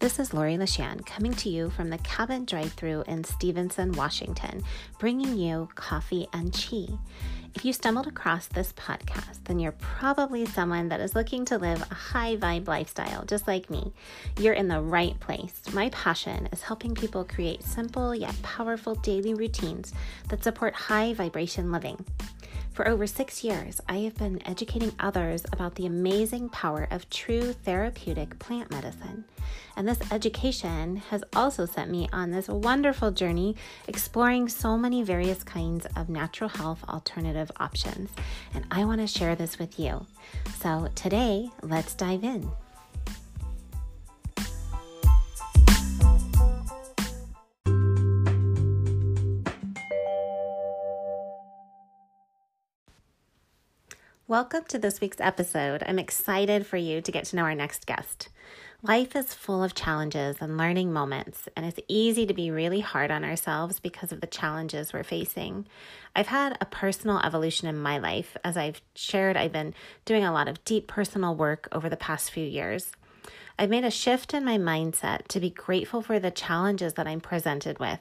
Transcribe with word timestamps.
This 0.00 0.18
is 0.18 0.32
Lori 0.32 0.56
LaShan 0.56 1.04
coming 1.04 1.34
to 1.34 1.50
you 1.50 1.68
from 1.68 1.90
the 1.90 1.98
Cabin 1.98 2.46
Drive 2.46 2.72
Thru 2.72 3.04
in 3.06 3.22
Stevenson, 3.22 3.92
Washington, 3.92 4.64
bringing 4.98 5.36
you 5.36 5.68
coffee 5.74 6.26
and 6.32 6.54
chi. 6.54 6.86
If 7.54 7.66
you 7.66 7.74
stumbled 7.74 8.06
across 8.06 8.46
this 8.46 8.72
podcast, 8.72 9.44
then 9.44 9.58
you're 9.58 9.72
probably 9.72 10.46
someone 10.46 10.88
that 10.88 11.00
is 11.00 11.14
looking 11.14 11.44
to 11.44 11.58
live 11.58 11.82
a 11.82 11.94
high 11.94 12.38
vibe 12.38 12.66
lifestyle, 12.66 13.26
just 13.26 13.46
like 13.46 13.68
me. 13.68 13.92
You're 14.38 14.54
in 14.54 14.68
the 14.68 14.80
right 14.80 15.20
place. 15.20 15.60
My 15.74 15.90
passion 15.90 16.48
is 16.50 16.62
helping 16.62 16.94
people 16.94 17.22
create 17.22 17.62
simple 17.62 18.14
yet 18.14 18.34
powerful 18.42 18.94
daily 18.94 19.34
routines 19.34 19.92
that 20.30 20.42
support 20.42 20.72
high 20.72 21.12
vibration 21.12 21.70
living. 21.70 22.02
For 22.80 22.88
over 22.88 23.06
six 23.06 23.44
years, 23.44 23.78
I 23.90 23.98
have 23.98 24.14
been 24.14 24.40
educating 24.48 24.92
others 24.98 25.44
about 25.52 25.74
the 25.74 25.84
amazing 25.84 26.48
power 26.48 26.88
of 26.90 27.10
true 27.10 27.52
therapeutic 27.52 28.38
plant 28.38 28.70
medicine. 28.70 29.26
And 29.76 29.86
this 29.86 30.00
education 30.10 30.96
has 31.10 31.22
also 31.36 31.66
sent 31.66 31.90
me 31.90 32.08
on 32.10 32.30
this 32.30 32.48
wonderful 32.48 33.10
journey 33.10 33.54
exploring 33.86 34.48
so 34.48 34.78
many 34.78 35.02
various 35.02 35.44
kinds 35.44 35.86
of 35.94 36.08
natural 36.08 36.48
health 36.48 36.82
alternative 36.88 37.50
options. 37.58 38.12
And 38.54 38.64
I 38.70 38.86
want 38.86 39.02
to 39.02 39.06
share 39.06 39.36
this 39.36 39.58
with 39.58 39.78
you. 39.78 40.06
So 40.58 40.88
today, 40.94 41.50
let's 41.62 41.92
dive 41.92 42.24
in. 42.24 42.50
Welcome 54.30 54.62
to 54.68 54.78
this 54.78 55.00
week's 55.00 55.18
episode. 55.18 55.82
I'm 55.84 55.98
excited 55.98 56.64
for 56.64 56.76
you 56.76 57.00
to 57.00 57.10
get 57.10 57.24
to 57.24 57.36
know 57.36 57.42
our 57.42 57.54
next 57.56 57.84
guest. 57.84 58.28
Life 58.80 59.16
is 59.16 59.34
full 59.34 59.64
of 59.64 59.74
challenges 59.74 60.36
and 60.38 60.56
learning 60.56 60.92
moments, 60.92 61.48
and 61.56 61.66
it's 61.66 61.80
easy 61.88 62.26
to 62.26 62.32
be 62.32 62.52
really 62.52 62.78
hard 62.78 63.10
on 63.10 63.24
ourselves 63.24 63.80
because 63.80 64.12
of 64.12 64.20
the 64.20 64.28
challenges 64.28 64.92
we're 64.92 65.02
facing. 65.02 65.66
I've 66.14 66.28
had 66.28 66.56
a 66.60 66.64
personal 66.64 67.18
evolution 67.18 67.66
in 67.66 67.76
my 67.76 67.98
life. 67.98 68.36
As 68.44 68.56
I've 68.56 68.80
shared, 68.94 69.36
I've 69.36 69.50
been 69.50 69.74
doing 70.04 70.22
a 70.22 70.32
lot 70.32 70.46
of 70.46 70.64
deep 70.64 70.86
personal 70.86 71.34
work 71.34 71.66
over 71.72 71.88
the 71.88 71.96
past 71.96 72.30
few 72.30 72.46
years. 72.46 72.92
I've 73.60 73.68
made 73.68 73.84
a 73.84 73.90
shift 73.90 74.32
in 74.32 74.42
my 74.42 74.56
mindset 74.56 75.28
to 75.28 75.38
be 75.38 75.50
grateful 75.50 76.00
for 76.00 76.18
the 76.18 76.30
challenges 76.30 76.94
that 76.94 77.06
I'm 77.06 77.20
presented 77.20 77.78
with 77.78 78.00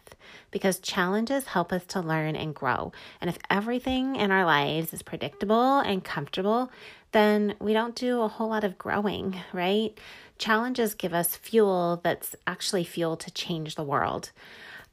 because 0.52 0.80
challenges 0.80 1.48
help 1.48 1.74
us 1.74 1.84
to 1.88 2.00
learn 2.00 2.38
and 2.38 2.56
grow. 2.56 2.94
And 3.20 3.30
if 3.30 3.38
everything 3.50 4.16
in 4.16 4.32
our 4.32 4.46
lives 4.46 4.94
is 4.94 5.02
predictable 5.02 5.80
and 5.80 6.02
comfortable, 6.02 6.72
then 7.12 7.56
we 7.60 7.74
don't 7.74 7.94
do 7.94 8.22
a 8.22 8.30
whole 8.30 8.48
lot 8.48 8.64
of 8.64 8.78
growing, 8.78 9.36
right? 9.52 9.98
Challenges 10.38 10.94
give 10.94 11.14
us 11.14 11.36
fuel 11.36 12.00
that's 12.06 12.38
actually 12.48 12.86
fuel 12.86 13.18
to 13.18 13.30
change 13.30 13.76
the 13.76 13.84
world. 13.84 14.32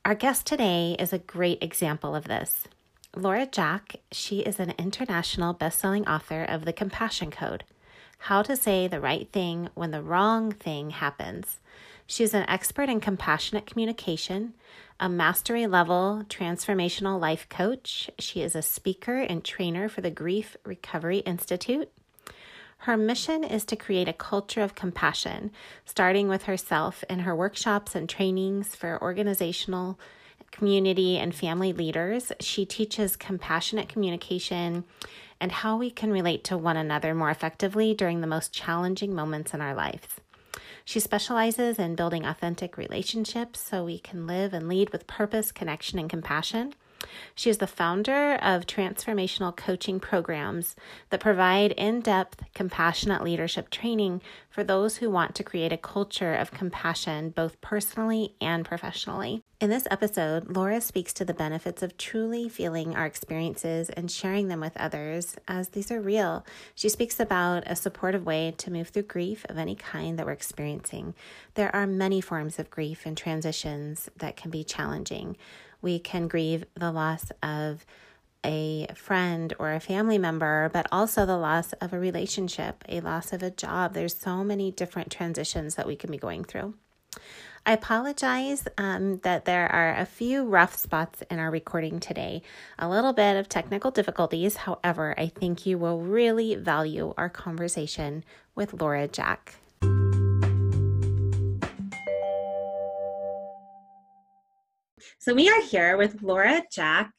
Our 0.05 0.17
guest 0.17 0.47
today 0.47 0.97
is 0.99 1.13
a 1.13 1.19
great 1.19 1.63
example 1.63 2.17
of 2.17 2.25
this. 2.25 2.65
Laura 3.15 3.47
Jack, 3.47 4.01
she 4.11 4.41
is 4.41 4.59
an 4.59 4.75
international 4.79 5.53
best-selling 5.53 6.09
author 6.09 6.43
of 6.43 6.65
The 6.65 6.73
Compassion 6.73 7.31
Code 7.31 7.63
how 8.27 8.43
to 8.43 8.57
say 8.57 8.89
the 8.89 9.01
right 9.01 9.31
thing 9.31 9.69
when 9.75 9.93
the 9.93 10.03
wrong 10.03 10.51
thing 10.51 10.91
happens. 10.91 11.61
She's 12.09 12.35
an 12.35 12.45
expert 12.49 12.89
in 12.89 12.99
compassionate 12.99 13.67
communication, 13.67 14.55
a 14.99 15.09
mastery 15.09 15.69
level 15.69 16.25
transformational 16.29 17.21
life 17.21 17.49
coach. 17.49 18.11
She 18.19 18.43
is 18.43 18.57
a 18.57 18.63
speaker 18.63 19.19
and 19.19 19.45
trainer 19.45 19.89
for 19.89 20.01
the 20.01 20.11
Grief 20.11 20.57
Recovery 20.65 21.19
Institute. 21.19 21.89
Her 22.79 22.97
mission 22.97 23.45
is 23.45 23.65
to 23.67 23.77
create 23.77 24.09
a 24.09 24.13
culture 24.13 24.63
of 24.63 24.75
compassion, 24.75 25.53
starting 25.85 26.27
with 26.27 26.45
herself 26.47 27.05
in 27.09 27.21
her 27.21 27.37
workshops 27.37 27.95
and 27.95 28.09
trainings 28.09 28.75
for 28.75 29.01
organizational, 29.01 30.01
community, 30.57 31.19
and 31.19 31.35
family 31.35 31.73
leaders. 31.73 32.33
She 32.41 32.65
teaches 32.65 33.17
compassionate 33.17 33.89
communication 33.89 34.85
and 35.41 35.53
how 35.53 35.77
we 35.77 35.91
can 35.91 36.11
relate 36.11 36.45
to 36.45 36.57
one 36.57 36.77
another 36.77 37.15
more 37.15 37.31
effectively 37.31 37.95
during 37.95 38.21
the 38.21 38.27
most 38.27 38.53
challenging 38.53 39.15
moments 39.15 39.53
in 39.53 39.61
our 39.61 39.75
lives. 39.75 40.09
She 40.85 41.01
specializes 41.01 41.79
in 41.79 41.97
building 41.97 42.25
authentic 42.25 42.79
relationships 42.79 43.61
so 43.61 43.85
we 43.85 43.99
can 43.99 44.27
live 44.27 44.55
and 44.55 44.69
lead 44.69 44.91
with 44.91 45.07
purpose, 45.07 45.53
connection, 45.53 45.99
and 45.99 46.09
compassion. 46.09 46.75
She 47.35 47.51
is 47.51 47.59
the 47.59 47.67
founder 47.67 48.35
of 48.37 48.67
transformational 48.67 49.55
coaching 49.55 50.01
programs 50.01 50.75
that 51.11 51.21
provide 51.21 51.73
in 51.73 52.01
depth, 52.01 52.43
compassionate 52.55 53.23
leadership 53.23 53.71
training 53.71 54.23
for 54.49 54.65
those 54.65 54.97
who 54.97 55.11
want 55.11 55.35
to 55.35 55.45
create 55.45 55.73
a 55.73 55.77
culture 55.77 56.35
of 56.35 56.51
compassion 56.51 57.31
both 57.31 57.61
personally 57.61 58.35
and 58.41 58.65
professionally. 58.65 59.43
In 59.59 59.71
this 59.71 59.87
episode, 59.91 60.55
Laura 60.55 60.83
speaks 60.83 61.15
to 61.15 61.25
the 61.25 61.33
benefits 61.33 61.83
of 61.83 61.97
truly 61.97 62.49
feeling 62.49 62.95
our 62.95 63.07
experiences 63.07 63.89
and 63.89 64.11
sharing 64.11 64.49
them 64.49 64.61
with 64.61 64.77
others, 64.77 65.37
as 65.49 65.71
these 65.71 65.91
are 65.91 66.01
real. 66.01 66.45
She 66.75 66.91
speaks 66.91 67.19
about 67.19 67.63
a 67.67 67.75
supportive 67.75 68.27
way 68.27 68.55
to 68.59 68.71
move 68.71 68.89
through 68.89 69.05
grief 69.05 69.47
of 69.49 69.57
any 69.57 69.75
kind 69.75 70.19
that 70.19 70.27
we're 70.27 70.33
experiencing. 70.33 71.15
There 71.55 71.75
are 71.75 71.87
many 71.87 72.21
forms 72.21 72.59
of 72.59 72.71
grief 72.71 73.07
and 73.07 73.17
transitions 73.17 74.11
that 74.17 74.37
can 74.37 74.51
be 74.51 74.63
challenging. 74.63 75.39
We 75.83 75.99
can 75.99 76.29
grieve 76.29 76.65
the 76.75 76.93
loss 76.93 77.31
of 77.43 77.85
a 78.45 78.87
friend 78.95 79.53
or 79.59 79.73
a 79.73 79.81
family 79.81 80.19
member, 80.19 80.71
but 80.73 80.87
also 80.93 81.27
the 81.27 81.37
loss 81.37 81.73
of 81.75 81.93
a 81.93 81.99
relationship, 81.99 82.85
a 82.89 83.01
loss 83.01 83.33
of 83.33 83.43
a 83.43 83.51
job. 83.51 83.93
There's 83.93 84.17
so 84.17 84.45
many 84.45 84.71
different 84.71 85.11
transitions 85.11 85.75
that 85.75 85.87
we 85.87 85.97
can 85.97 86.11
be 86.11 86.19
going 86.19 86.45
through. 86.45 86.75
I 87.69 87.73
apologize 87.73 88.69
um, 88.79 89.19
that 89.25 89.45
there 89.45 89.67
are 89.73 89.97
a 89.97 90.07
few 90.07 90.45
rough 90.45 90.77
spots 90.77 91.23
in 91.29 91.41
our 91.41 91.51
recording 91.51 91.99
today, 91.99 92.43
a 92.79 92.89
little 92.89 93.13
bit 93.13 93.37
of 93.37 93.49
technical 93.49 93.91
difficulties. 93.91 94.55
However, 94.55 95.15
I 95.19 95.27
think 95.27 95.67
you 95.67 95.77
will 95.77 96.01
really 96.01 96.55
value 96.55 97.13
our 97.17 97.29
conversation 97.29 98.23
with 98.55 98.81
Laura 98.81 99.09
Jack. 99.09 99.57
So 105.19 105.35
we 105.35 105.49
are 105.49 105.63
here 105.63 105.97
with 105.97 106.23
Laura 106.23 106.63
Jack, 106.71 107.11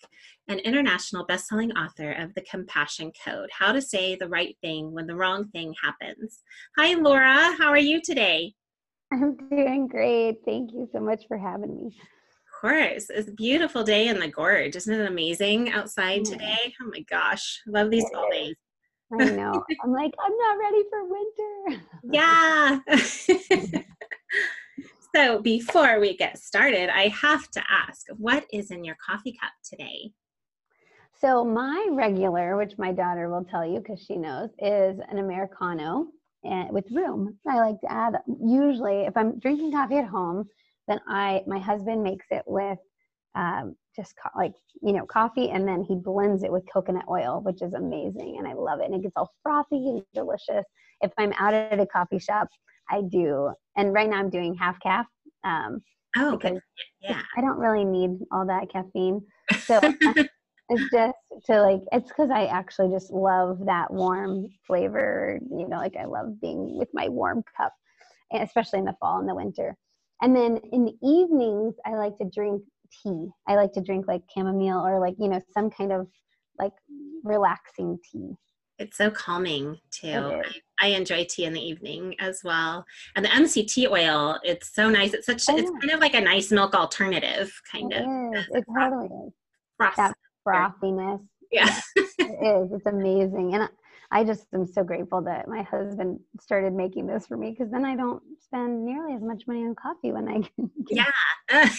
an 0.48 0.60
international 0.60 1.26
best-selling 1.26 1.72
author 1.74 2.12
of 2.12 2.34
The 2.36 2.42
Compassion 2.50 3.12
Code: 3.26 3.50
How 3.52 3.72
to 3.72 3.82
Say 3.82 4.16
the 4.16 4.30
Right 4.30 4.56
Thing 4.62 4.94
When 4.94 5.08
the 5.08 5.16
Wrong 5.16 5.50
Thing 5.50 5.74
Happens. 5.84 6.42
Hi 6.78 6.94
Laura, 6.94 7.56
how 7.58 7.70
are 7.70 7.78
you 7.78 8.00
today? 8.02 8.54
I'm 9.12 9.36
doing 9.50 9.88
great. 9.88 10.38
Thank 10.46 10.72
you 10.74 10.88
so 10.94 11.00
much 11.00 11.26
for 11.28 11.38
having 11.38 11.76
me. 11.76 11.88
Of 11.88 12.62
course. 12.62 13.10
It's 13.10 13.30
a 13.30 13.34
beautiful 13.34 13.84
day 13.84 14.08
in 14.08 14.20
the 14.20 14.28
gorge. 14.28 14.76
Isn't 14.76 15.00
it 15.00 15.10
amazing 15.10 15.72
outside 15.72 16.24
today? 16.24 16.74
Oh 16.82 16.90
my 16.92 17.02
gosh. 17.10 17.62
Love 17.68 17.90
these 17.90 18.08
fall 18.14 18.30
days. 18.32 18.56
I 19.20 19.26
know. 19.26 19.64
I'm 19.84 19.92
like, 19.92 20.14
I'm 20.24 20.38
not 20.38 20.58
ready 20.60 20.84
for 20.90 21.04
winter. 21.10 21.84
Yeah. 22.14 23.84
So 25.16 25.42
before 25.42 26.00
we 26.00 26.18
get 26.18 26.38
started, 26.38 26.90
I 26.90 27.08
have 27.08 27.50
to 27.52 27.64
ask, 27.70 28.06
what 28.18 28.46
is 28.52 28.72
in 28.72 28.84
your 28.84 28.98
coffee 29.04 29.38
cup 29.42 29.52
today? 29.64 30.12
So 31.20 31.44
my 31.44 31.88
regular, 31.92 32.58
which 32.58 32.78
my 32.78 32.92
daughter 32.92 33.30
will 33.30 33.44
tell 33.44 33.66
you 33.66 33.80
because 33.80 34.02
she 34.02 34.18
knows, 34.18 34.50
is 34.60 35.00
an 35.10 35.18
Americano 35.18 36.08
and 36.44 36.72
with 36.72 36.86
room. 36.92 37.38
I 37.48 37.58
like 37.60 37.82
to 37.82 37.92
add 37.92 38.18
usually 38.46 39.06
if 39.06 39.18
I'm 39.18 39.40
drinking 39.40 39.72
coffee 39.72 39.98
at 39.98 40.08
home, 40.08 40.48
then 40.88 41.00
I 41.08 41.44
my 41.48 41.58
husband 41.58 42.04
makes 42.04 42.28
it 42.30 42.44
with 42.46 42.78
um, 43.36 43.76
just 43.96 44.14
co- 44.22 44.38
like 44.38 44.54
you 44.82 44.94
know 44.94 45.06
coffee 45.06 45.50
and 45.50 45.68
then 45.68 45.84
he 45.84 45.96
blends 45.96 46.44
it 46.44 46.52
with 46.52 46.64
coconut 46.72 47.06
oil 47.10 47.42
which 47.44 47.62
is 47.62 47.74
amazing 47.74 48.36
and 48.38 48.48
i 48.48 48.54
love 48.54 48.80
it 48.80 48.86
and 48.86 48.96
it 48.96 49.02
gets 49.02 49.14
all 49.16 49.32
frothy 49.44 49.90
and 49.90 50.04
delicious 50.14 50.66
if 51.02 51.12
i'm 51.18 51.34
out 51.34 51.54
at 51.54 51.80
a 51.80 51.86
coffee 51.86 52.20
shop 52.20 52.48
I 52.90 53.02
do. 53.02 53.52
And 53.76 53.94
right 53.94 54.10
now 54.10 54.18
I'm 54.18 54.30
doing 54.30 54.56
half 54.56 54.80
caf. 54.80 55.06
Um, 55.44 55.82
oh, 56.16 56.38
because 56.38 56.60
yeah. 57.02 57.22
I 57.36 57.42
don't 57.42 57.58
really 57.58 57.86
need 57.86 58.20
all 58.32 58.46
that 58.48 58.72
caffeine. 58.72 59.22
So 59.60 59.80
it's 60.70 60.92
just 60.92 61.46
to 61.46 61.62
like, 61.62 61.82
it's 61.94 62.10
because 62.10 62.30
I 62.30 62.48
actually 62.48 62.92
just 62.92 63.12
love 63.12 63.60
that 63.66 63.92
warm 63.92 64.48
flavor. 64.66 65.40
You 65.50 65.68
know, 65.70 65.78
like 65.78 65.96
I 65.96 66.06
love 66.06 66.42
being 66.42 66.78
with 66.78 66.90
my 66.94 67.08
warm 67.08 67.44
cup, 67.56 67.72
especially 68.34 68.80
in 68.80 68.86
the 68.86 68.96
fall 69.00 69.20
and 69.20 69.30
the 69.30 69.36
winter. 69.36 69.78
And 70.22 70.36
then 70.36 70.58
in 70.74 70.84
the 70.84 70.96
evenings, 71.02 71.76
I 71.86 71.96
like 71.96 72.18
to 72.18 72.30
drink 72.34 72.62
tea. 73.04 73.30
I 73.48 73.56
like 73.56 73.72
to 73.74 73.82
drink 73.82 74.08
like 74.08 74.24
chamomile 74.34 74.86
or 74.86 75.00
like, 75.00 75.16
you 75.20 75.30
know, 75.30 75.42
some 75.54 75.70
kind 75.70 75.92
of 75.92 76.08
like 76.60 76.74
relaxing 77.24 77.98
tea. 78.12 78.34
It's 78.80 78.98
so 78.98 79.10
calming 79.10 79.80
too. 79.92 80.10
I, 80.10 80.44
I, 80.80 80.88
enjoy 80.90 81.26
tea 81.28 81.46
in 81.46 81.54
the 81.54 81.62
evening 81.62 82.16
as 82.20 82.42
well. 82.44 82.86
And 83.16 83.26
the 83.26 83.30
MCT 83.30 83.90
oil, 83.90 84.40
it's 84.44 84.74
so 84.74 84.90
nice. 84.90 85.14
It's 85.14 85.26
such 85.26 85.44
oh, 85.50 85.58
it's 85.58 85.72
kind 85.82 85.92
of 85.92 86.00
like 86.00 86.14
a 86.14 86.22
nice 86.22 86.52
milk 86.52 86.76
alternative, 86.76 87.60
kind 87.72 87.92
it 87.92 88.04
of. 88.04 88.36
Is. 88.36 88.46
It 88.52 88.66
totally 88.80 89.08
is. 89.08 89.34
Frost. 89.78 89.98
That 89.98 90.16
frothiness. 90.48 91.26
Yeah. 91.52 91.76
it 91.96 92.04
is. 92.20 92.72
It's 92.72 92.86
amazing. 92.86 93.56
And 93.56 93.70
I 94.12 94.24
just 94.24 94.46
am 94.54 94.66
so 94.66 94.84
grateful 94.84 95.22
that 95.24 95.48
my 95.48 95.64
husband 95.64 96.20
started 96.40 96.74
making 96.74 97.08
this 97.08 97.28
for 97.28 97.36
me 97.36 97.52
because 97.52 97.72
then 97.72 97.84
I 97.84 97.96
don't 97.96 98.22
spend 98.40 98.86
nearly 98.86 99.14
as 99.16 99.22
much 99.22 99.44
money 99.48 99.66
on 99.66 99.76
coffee 99.76 100.12
when 100.12 100.30
I 100.30 100.42
can. 100.56 100.72
Yeah. 100.90 101.12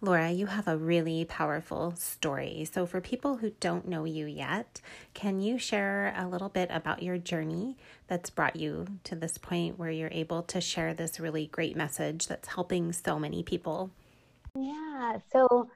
Laura, 0.00 0.30
you 0.30 0.46
have 0.46 0.68
a 0.68 0.76
really 0.76 1.24
powerful 1.24 1.92
story. 1.96 2.64
So, 2.72 2.86
for 2.86 3.00
people 3.00 3.38
who 3.38 3.50
don't 3.58 3.88
know 3.88 4.04
you 4.04 4.26
yet, 4.26 4.80
can 5.12 5.40
you 5.40 5.58
share 5.58 6.14
a 6.16 6.28
little 6.28 6.48
bit 6.48 6.68
about 6.70 7.02
your 7.02 7.18
journey 7.18 7.76
that's 8.06 8.30
brought 8.30 8.54
you 8.54 8.86
to 9.02 9.16
this 9.16 9.38
point 9.38 9.76
where 9.76 9.90
you're 9.90 10.10
able 10.12 10.44
to 10.44 10.60
share 10.60 10.94
this 10.94 11.18
really 11.18 11.48
great 11.48 11.76
message 11.76 12.28
that's 12.28 12.46
helping 12.46 12.92
so 12.92 13.18
many 13.18 13.42
people? 13.42 13.90
Yeah. 14.56 15.18
So, 15.32 15.68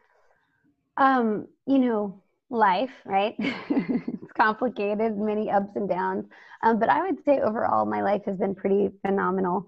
um, 0.97 1.49
you 1.67 1.81
know, 1.81 2.23
life, 2.49 2.93
right? 3.05 3.35
it's 3.39 4.33
complicated, 4.37 5.19
many 5.19 5.51
ups 5.51 5.73
and 5.75 5.89
downs. 5.89 6.27
Um, 6.63 6.79
but 6.79 6.89
I 6.89 7.03
would 7.03 7.25
say 7.25 7.41
overall, 7.41 7.87
my 7.87 8.03
life 8.03 8.23
has 8.27 8.37
been 8.37 8.55
pretty 8.55 8.91
phenomenal 9.05 9.67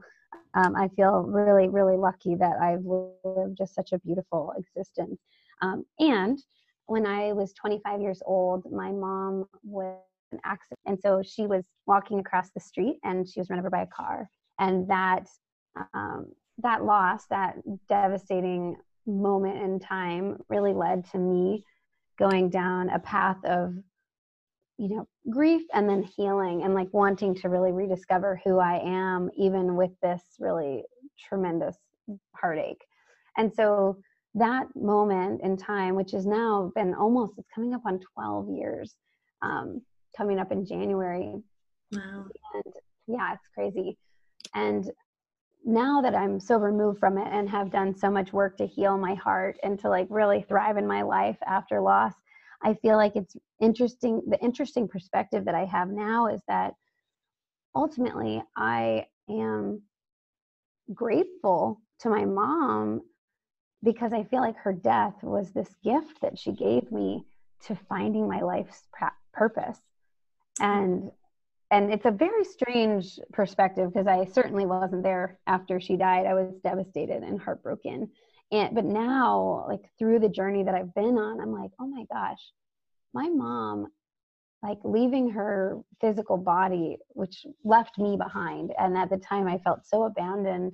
um, 0.55 0.77
I 0.77 0.89
feel 0.89 1.23
really, 1.23 1.69
really 1.69 1.97
lucky 1.97 2.37
that 2.37 2.56
I've 2.61 2.85
lived 2.85 3.59
just 3.59 3.75
such 3.75 3.93
a 3.93 3.99
beautiful 3.99 4.53
existence. 4.56 5.21
Um, 5.62 5.85
and 5.99 6.39
when 6.87 7.06
I 7.06 7.33
was 7.33 7.53
25 7.55 8.01
years 8.01 8.23
old, 8.25 8.65
my 8.71 8.93
mom 8.93 9.47
was 9.65 9.99
an 10.33 10.39
accident. 10.45 10.81
And 10.87 10.99
so 11.01 11.23
she 11.25 11.47
was 11.47 11.65
walking 11.87 12.21
across 12.21 12.51
the 12.51 12.61
street 12.61 12.99
and 13.03 13.29
she 13.29 13.41
was 13.41 13.51
run 13.51 13.59
over 13.59 13.71
by 13.71 13.83
a 13.83 13.87
car. 13.87 14.29
And 14.59 14.89
that, 14.89 15.27
um, 15.93 16.27
that 16.59 16.85
loss, 16.85 17.27
that 17.31 17.56
devastating 17.89 18.77
moment 19.06 19.61
in 19.61 19.81
time 19.81 20.39
really 20.49 20.73
led 20.73 21.05
to 21.11 21.19
me 21.19 21.65
going 22.19 22.49
down 22.49 22.91
a 22.91 22.99
path 23.01 23.39
of 23.45 23.75
you 24.76 24.88
know 24.88 25.09
grief 25.31 25.62
and 25.73 25.88
then 25.88 26.03
healing 26.03 26.62
and 26.62 26.75
like 26.75 26.88
wanting 26.93 27.35
to 27.35 27.49
really 27.49 27.71
rediscover 27.71 28.41
who 28.44 28.59
i 28.59 28.81
am 28.85 29.31
even 29.37 29.76
with 29.76 29.93
this 30.03 30.23
really 30.41 30.82
tremendous 31.19 31.76
heartache. 32.35 32.85
And 33.37 33.53
so 33.53 33.99
that 34.35 34.67
moment 34.75 35.41
in 35.43 35.56
time 35.56 35.94
which 35.94 36.11
has 36.11 36.26
now 36.26 36.73
been 36.75 36.94
almost 36.94 37.35
it's 37.38 37.49
coming 37.55 37.73
up 37.73 37.82
on 37.87 38.00
12 38.15 38.50
years 38.50 38.97
um, 39.43 39.81
coming 40.17 40.38
up 40.38 40.53
in 40.53 40.67
january. 40.67 41.35
Wow. 41.93 42.27
And 42.55 42.75
yeah 43.06 43.32
it's 43.35 43.47
crazy. 43.55 43.97
And 44.55 44.91
now 45.65 46.03
that 46.03 46.15
i'm 46.15 46.38
so 46.38 46.59
removed 46.59 46.99
from 46.99 47.17
it 47.17 47.27
and 47.31 47.49
have 47.49 47.73
done 47.73 47.97
so 47.97 48.11
much 48.11 48.35
work 48.35 48.59
to 48.59 48.67
heal 48.67 48.99
my 48.99 49.15
heart 49.15 49.56
and 49.62 49.79
to 49.79 49.88
like 49.88 50.06
really 50.11 50.44
thrive 50.47 50.77
in 50.77 50.87
my 50.87 51.00
life 51.00 51.38
after 51.47 51.81
loss 51.81 52.12
I 52.64 52.75
feel 52.75 52.96
like 52.96 53.14
it's 53.14 53.37
interesting. 53.61 54.22
The 54.26 54.43
interesting 54.43 54.88
perspective 54.88 55.44
that 55.44 55.55
I 55.55 55.66
have 55.66 55.88
now 55.88 56.28
is 56.28 56.40
that 56.49 56.75
ultimately 57.75 58.43
I 58.56 59.06
am 59.28 59.82
grateful 60.93 61.81
to 62.00 62.08
my 62.08 62.25
mom 62.25 63.02
because 63.82 64.12
I 64.12 64.25
feel 64.25 64.40
like 64.40 64.56
her 64.56 64.72
death 64.72 65.22
was 65.22 65.52
this 65.52 65.75
gift 65.84 66.20
that 66.22 66.38
she 66.38 66.52
gave 66.52 66.90
me 66.90 67.25
to 67.66 67.76
finding 67.88 68.26
my 68.26 68.40
life's 68.40 68.82
purpose. 69.32 69.78
Mm-hmm. 70.60 70.64
And 70.64 71.10
and 71.70 71.93
it's 71.93 72.05
a 72.05 72.10
very 72.10 72.44
strange 72.44 73.19
perspective 73.32 73.93
because 73.93 74.06
I 74.06 74.26
certainly 74.26 74.64
wasn't 74.64 75.02
there 75.02 75.38
after 75.46 75.81
she 75.81 75.96
died. 75.96 76.25
I 76.25 76.34
was 76.34 76.55
devastated 76.62 77.22
and 77.22 77.40
heartbroken 77.40 78.10
and 78.55 78.75
but 78.75 78.85
now 78.85 79.65
like 79.69 79.83
through 79.99 80.19
the 80.19 80.29
journey 80.29 80.62
that 80.62 80.75
i've 80.75 80.95
been 80.95 81.19
on 81.19 81.41
i'm 81.41 81.53
like 81.53 81.71
oh 81.81 81.87
my 81.87 82.05
gosh 82.12 82.41
my 83.12 83.29
mom 83.29 83.87
like 84.62 84.79
leaving 84.85 85.29
her 85.29 85.81
physical 86.01 86.37
body 86.37 86.97
which 87.09 87.45
left 87.65 87.99
me 87.99 88.17
behind 88.17 88.73
and 88.79 88.97
at 88.97 89.11
the 89.11 89.19
time 89.19 89.47
i 89.47 89.59
felt 89.59 89.85
so 89.85 90.05
abandoned 90.05 90.73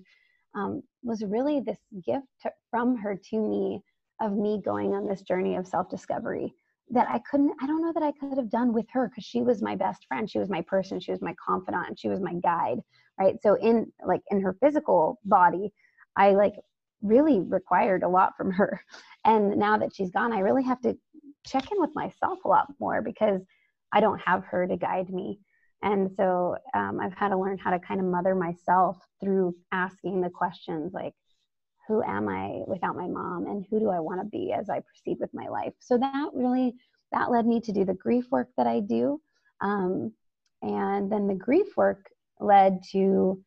um, 0.54 0.82
was 1.04 1.22
really 1.22 1.60
this 1.60 1.78
gift 2.04 2.26
to, 2.42 2.50
from 2.70 2.96
her 2.96 3.18
to 3.30 3.38
me 3.38 3.80
of 4.20 4.32
me 4.32 4.60
going 4.64 4.92
on 4.92 5.06
this 5.06 5.22
journey 5.22 5.56
of 5.56 5.66
self-discovery 5.66 6.52
that 6.90 7.08
i 7.08 7.18
couldn't 7.30 7.52
i 7.62 7.66
don't 7.66 7.82
know 7.82 7.92
that 7.92 8.02
i 8.02 8.12
could 8.12 8.36
have 8.36 8.50
done 8.50 8.72
with 8.72 8.86
her 8.92 9.08
because 9.08 9.24
she 9.24 9.42
was 9.42 9.62
my 9.62 9.74
best 9.74 10.04
friend 10.06 10.28
she 10.30 10.38
was 10.38 10.50
my 10.50 10.60
person 10.62 11.00
she 11.00 11.12
was 11.12 11.22
my 11.22 11.34
confidant 11.44 11.98
she 11.98 12.08
was 12.08 12.20
my 12.20 12.34
guide 12.34 12.78
right? 13.18 13.36
So 13.42 13.54
in 13.54 13.92
like 14.04 14.22
in 14.30 14.40
her 14.40 14.56
physical 14.60 15.18
body 15.24 15.72
i 16.16 16.30
like 16.32 16.54
really 17.02 17.40
required 17.40 18.02
a 18.02 18.08
lot 18.08 18.36
from 18.36 18.50
her. 18.52 18.80
And 19.24 19.56
now 19.56 19.78
that 19.78 19.94
she's 19.94 20.10
gone, 20.10 20.32
I 20.32 20.40
really 20.40 20.64
have 20.64 20.80
to 20.82 20.96
check 21.46 21.70
in 21.72 21.80
with 21.80 21.94
myself 21.94 22.38
a 22.44 22.48
lot 22.48 22.66
more 22.78 23.02
because 23.02 23.40
I 23.92 24.00
don't 24.00 24.20
have 24.20 24.44
her 24.44 24.66
to 24.66 24.76
guide 24.76 25.10
me. 25.10 25.40
And 25.82 26.10
so 26.16 26.56
um, 26.74 27.00
I've 27.00 27.14
had 27.14 27.30
to 27.30 27.38
learn 27.38 27.58
how 27.58 27.70
to 27.70 27.78
kind 27.78 28.00
of 28.00 28.06
mother 28.06 28.34
myself 28.34 28.98
through 29.20 29.56
asking 29.72 30.20
the 30.20 30.30
questions 30.30 30.92
like, 30.92 31.14
who 31.88 32.02
am 32.02 32.28
I 32.28 32.60
without 32.66 32.96
my 32.96 33.08
mom? 33.08 33.46
And 33.46 33.66
who 33.68 33.80
do 33.80 33.90
I 33.90 33.98
want 33.98 34.20
to 34.20 34.26
be 34.26 34.52
as 34.52 34.68
I 34.68 34.80
proceed 34.80 35.18
with 35.18 35.30
my 35.32 35.48
life? 35.48 35.72
So 35.80 35.98
that 35.98 36.30
really, 36.34 36.74
that 37.12 37.30
led 37.30 37.46
me 37.46 37.60
to 37.62 37.72
do 37.72 37.84
the 37.84 37.94
grief 37.94 38.26
work 38.30 38.48
that 38.56 38.66
I 38.66 38.80
do. 38.80 39.20
Um, 39.60 40.12
and 40.62 41.10
then 41.10 41.26
the 41.26 41.34
grief 41.34 41.76
work 41.76 42.10
led 42.38 42.80
to 42.92 43.42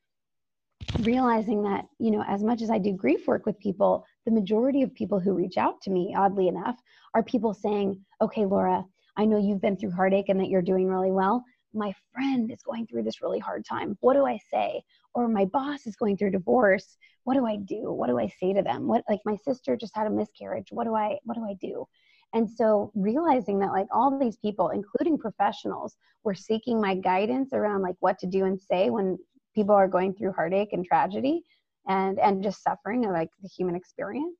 realizing 1.00 1.64
that 1.64 1.86
you 2.00 2.12
know 2.12 2.24
as 2.28 2.44
much 2.44 2.62
as 2.62 2.70
i 2.70 2.78
do 2.78 2.94
grief 2.94 3.28
work 3.28 3.46
with 3.46 3.60
people 3.60 4.06
the 4.26 4.32
majority 4.32 4.82
of 4.84 4.94
people 4.94 5.20
who 5.20 5.34
reach 5.34 5.58
out 5.58 5.82
to 5.82 5.90
me 5.90 6.14
oddly 6.18 6.48
enough 6.48 6.78
are 7.14 7.24
people 7.24 7.54
saying 7.54 8.00
okay 8.22 8.46
laura 8.46 8.84
i 9.18 9.26
know 9.26 9.38
you've 9.38 9.62
been 9.62 9.78
through 9.78 9.92
heartache 9.92 10.30
and 10.30 10.40
that 10.40 10.50
you're 10.50 10.62
doing 10.62 10.88
really 10.88 11.12
well. 11.12 11.44
My 11.76 11.94
friend 12.14 12.52
is 12.52 12.62
going 12.62 12.86
through 12.86 13.04
this 13.04 13.22
really 13.22 13.40
hard 13.40 13.66
time. 13.66 13.98
What 14.02 14.14
do 14.14 14.26
i 14.26 14.38
say? 14.52 14.84
Or 15.16 15.28
my 15.28 15.46
boss 15.46 15.88
is 15.88 15.96
going 15.96 16.18
through 16.18 16.32
divorce. 16.32 16.98
What 17.24 17.36
do 17.36 17.46
i 17.46 17.56
do? 17.56 17.92
What 17.92 18.08
do 18.08 18.20
i 18.20 18.28
say 18.40 18.54
to 18.54 18.62
them? 18.62 18.88
What 18.88 19.04
like 19.10 19.22
my 19.26 19.38
sister 19.38 19.76
just 19.76 19.96
had 19.96 20.08
a 20.08 20.12
miscarriage. 20.12 20.68
What 20.72 20.86
do 20.86 20.96
i 20.96 21.18
what 21.24 21.36
do 21.36 21.46
i 21.46 21.56
do? 21.60 21.88
And 22.34 22.50
so 22.50 22.92
realizing 22.96 23.60
that 23.60 23.72
like 23.72 23.88
all 23.92 24.18
these 24.20 24.38
people 24.38 24.70
including 24.70 25.18
professionals 25.18 25.98
were 26.24 26.36
seeking 26.36 26.80
my 26.80 26.96
guidance 26.96 27.54
around 27.54 27.82
like 27.82 27.96
what 28.00 28.20
to 28.20 28.28
do 28.28 28.46
and 28.46 28.60
say 28.60 28.90
when 28.90 29.18
people 29.54 29.76
are 29.76 29.88
going 29.88 30.14
through 30.14 30.34
heartache 30.34 30.74
and 30.74 30.86
tragedy 30.86 31.44
and 31.88 32.20
and 32.20 32.44
just 32.44 32.64
suffering 32.64 33.02
like 33.04 33.30
the 33.42 33.50
human 33.50 33.76
experience 33.76 34.38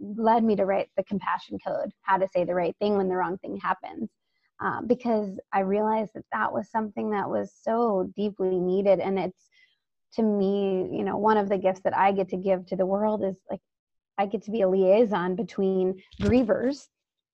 led 0.00 0.44
me 0.44 0.54
to 0.56 0.64
write 0.64 0.88
the 0.96 1.04
compassion 1.04 1.58
code 1.66 1.90
how 2.02 2.16
to 2.16 2.28
say 2.28 2.44
the 2.44 2.54
right 2.54 2.74
thing 2.78 2.96
when 2.96 3.08
the 3.08 3.16
wrong 3.16 3.36
thing 3.38 3.56
happens. 3.56 4.10
Uh, 4.60 4.80
because 4.82 5.38
i 5.52 5.60
realized 5.60 6.10
that 6.14 6.24
that 6.32 6.52
was 6.52 6.68
something 6.70 7.10
that 7.10 7.28
was 7.28 7.52
so 7.62 8.10
deeply 8.16 8.58
needed. 8.58 8.98
And 8.98 9.18
it's 9.18 9.48
to 10.14 10.22
me 10.22 10.88
you 10.90 11.04
know 11.04 11.16
one 11.16 11.36
of 11.36 11.48
the 11.48 11.58
gifts 11.58 11.80
that 11.84 11.96
i 11.96 12.12
get 12.12 12.28
to 12.28 12.36
give 12.36 12.64
to 12.66 12.76
the 12.76 12.86
world 12.86 13.22
is 13.24 13.36
like 13.50 13.60
i 14.16 14.26
get 14.26 14.42
to 14.42 14.50
be 14.50 14.62
a 14.62 14.68
liaison 14.68 15.34
between 15.34 15.94
grievers 16.22 16.86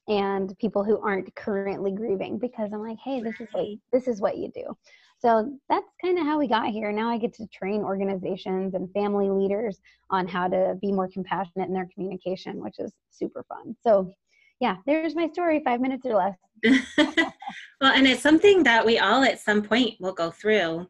and 0.09 0.57
people 0.59 0.85
who 0.85 1.01
aren't 1.01 1.35
currently 1.35 1.93
grieving 1.93 2.39
because 2.39 2.73
i'm 2.73 2.83
like 2.83 2.99
hey 3.05 3.21
this 3.21 3.41
is 3.41 3.49
what 3.53 3.67
this 3.93 4.09
is 4.09 4.21
what 4.21 4.37
you 4.37 4.51
do 4.55 4.77
so 5.25 5.51
that's 5.71 5.87
kind 6.05 6.19
of 6.19 6.27
how 6.27 6.39
we 6.39 6.47
got 6.47 6.69
here. 6.69 6.93
Now 6.93 7.09
I 7.09 7.17
get 7.17 7.33
to 7.35 7.47
train 7.47 7.81
organizations 7.81 8.75
and 8.75 8.93
family 8.93 9.31
leaders 9.31 9.81
on 10.11 10.29
how 10.29 10.49
to 10.49 10.77
be 10.83 10.93
more 10.93 11.09
compassionate 11.09 11.67
in 11.69 11.73
their 11.73 11.89
communication, 11.95 12.63
which 12.63 12.79
is 12.79 12.93
super 13.11 13.43
fun. 13.49 13.75
So, 13.83 14.13
yeah, 14.61 14.77
there's 14.85 15.15
my 15.15 15.29
story, 15.29 15.63
five 15.65 15.81
minutes 15.81 16.05
or 16.05 16.15
less. 16.15 16.37
well, 17.81 17.93
and 17.95 18.07
it's 18.07 18.23
something 18.23 18.65
that 18.65 18.85
we 18.85 18.99
all 18.99 19.25
at 19.25 19.41
some 19.41 19.63
point 19.63 19.95
will 19.99 20.13
go 20.13 20.31
through. 20.31 20.87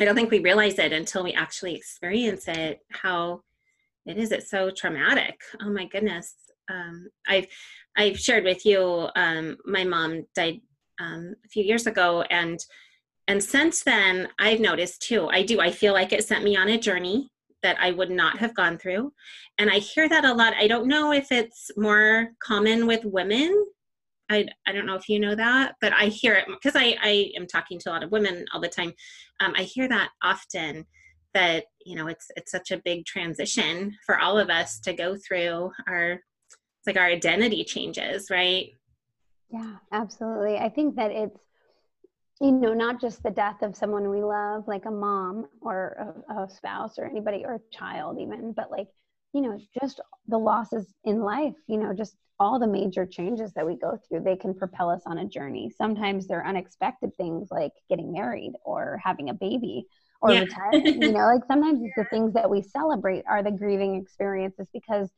I 0.00 0.04
don't 0.06 0.16
think 0.16 0.32
we 0.32 0.40
realize 0.40 0.80
it 0.80 0.92
until 0.92 1.22
we 1.22 1.32
actually 1.32 1.76
experience 1.76 2.48
it, 2.48 2.80
how 2.90 3.42
it 4.06 4.18
is. 4.18 4.32
It's 4.32 4.50
so 4.50 4.70
traumatic. 4.70 5.40
Oh 5.62 5.70
my 5.70 5.86
goodness. 5.86 6.34
Um, 6.68 7.08
I've 7.28 7.46
I've 7.96 8.18
shared 8.18 8.42
with 8.42 8.66
you. 8.66 9.08
Um, 9.14 9.56
my 9.64 9.84
mom 9.84 10.26
died 10.34 10.60
um, 10.98 11.34
a 11.44 11.48
few 11.48 11.62
years 11.62 11.86
ago, 11.86 12.22
and 12.22 12.58
and 13.28 13.42
since 13.42 13.82
then, 13.82 14.28
I've 14.38 14.60
noticed 14.60 15.02
too, 15.02 15.28
I 15.28 15.42
do, 15.42 15.60
I 15.60 15.70
feel 15.70 15.92
like 15.92 16.12
it 16.12 16.24
sent 16.24 16.44
me 16.44 16.56
on 16.56 16.68
a 16.68 16.78
journey 16.78 17.30
that 17.62 17.76
I 17.80 17.92
would 17.92 18.10
not 18.10 18.38
have 18.38 18.54
gone 18.54 18.76
through. 18.76 19.12
And 19.58 19.70
I 19.70 19.78
hear 19.78 20.08
that 20.08 20.24
a 20.24 20.34
lot. 20.34 20.54
I 20.54 20.66
don't 20.66 20.88
know 20.88 21.12
if 21.12 21.30
it's 21.30 21.70
more 21.76 22.30
common 22.42 22.86
with 22.86 23.04
women. 23.04 23.66
I, 24.28 24.46
I 24.66 24.72
don't 24.72 24.86
know 24.86 24.96
if 24.96 25.08
you 25.08 25.20
know 25.20 25.34
that, 25.34 25.76
but 25.80 25.92
I 25.92 26.06
hear 26.06 26.34
it 26.34 26.46
because 26.48 26.74
I, 26.74 26.96
I 27.00 27.32
am 27.36 27.46
talking 27.46 27.78
to 27.80 27.90
a 27.90 27.92
lot 27.92 28.02
of 28.02 28.10
women 28.10 28.44
all 28.52 28.60
the 28.60 28.68
time. 28.68 28.92
Um, 29.40 29.52
I 29.56 29.62
hear 29.62 29.88
that 29.88 30.10
often 30.22 30.86
that, 31.34 31.64
you 31.84 31.96
know, 31.96 32.08
it's, 32.08 32.26
it's 32.36 32.50
such 32.50 32.72
a 32.72 32.82
big 32.84 33.04
transition 33.04 33.96
for 34.04 34.18
all 34.18 34.38
of 34.38 34.50
us 34.50 34.80
to 34.80 34.92
go 34.92 35.16
through 35.16 35.70
our, 35.86 36.12
it's 36.12 36.86
like 36.86 36.96
our 36.96 37.06
identity 37.06 37.62
changes, 37.62 38.30
right? 38.30 38.70
Yeah, 39.50 39.76
absolutely. 39.92 40.56
I 40.56 40.68
think 40.68 40.96
that 40.96 41.12
it's, 41.12 41.38
you 42.40 42.52
know, 42.52 42.74
not 42.74 43.00
just 43.00 43.22
the 43.22 43.30
death 43.30 43.62
of 43.62 43.76
someone 43.76 44.10
we 44.10 44.22
love, 44.22 44.64
like 44.66 44.84
a 44.86 44.90
mom 44.90 45.46
or 45.60 46.24
a, 46.28 46.42
a, 46.42 46.50
spouse 46.50 46.98
or 46.98 47.04
anybody 47.04 47.44
or 47.44 47.54
a 47.54 47.76
child, 47.76 48.18
even, 48.20 48.52
but 48.52 48.70
like, 48.70 48.88
you 49.32 49.42
know, 49.42 49.58
just 49.80 50.00
the 50.28 50.38
losses 50.38 50.92
in 51.04 51.20
life, 51.20 51.54
you 51.68 51.78
know, 51.78 51.92
just 51.94 52.16
all 52.40 52.58
the 52.58 52.66
major 52.66 53.06
changes 53.06 53.52
that 53.52 53.66
we 53.66 53.76
go 53.76 53.96
through, 54.08 54.20
they 54.20 54.36
can 54.36 54.54
propel 54.54 54.90
us 54.90 55.02
on 55.06 55.18
a 55.18 55.24
journey. 55.24 55.70
Sometimes 55.76 56.26
they're 56.26 56.46
unexpected 56.46 57.14
things 57.16 57.48
like 57.50 57.72
getting 57.88 58.12
married 58.12 58.52
or 58.64 59.00
having 59.02 59.30
a 59.30 59.34
baby 59.34 59.86
or 60.20 60.32
yeah. 60.32 60.40
retirement. 60.40 61.02
you 61.02 61.12
know, 61.12 61.26
like 61.26 61.44
sometimes 61.46 61.80
it's 61.82 61.94
the 61.96 62.04
things 62.04 62.32
that 62.34 62.50
we 62.50 62.62
celebrate 62.62 63.24
are 63.28 63.42
the 63.42 63.50
grieving 63.50 63.94
experiences 63.94 64.66
because 64.72 65.08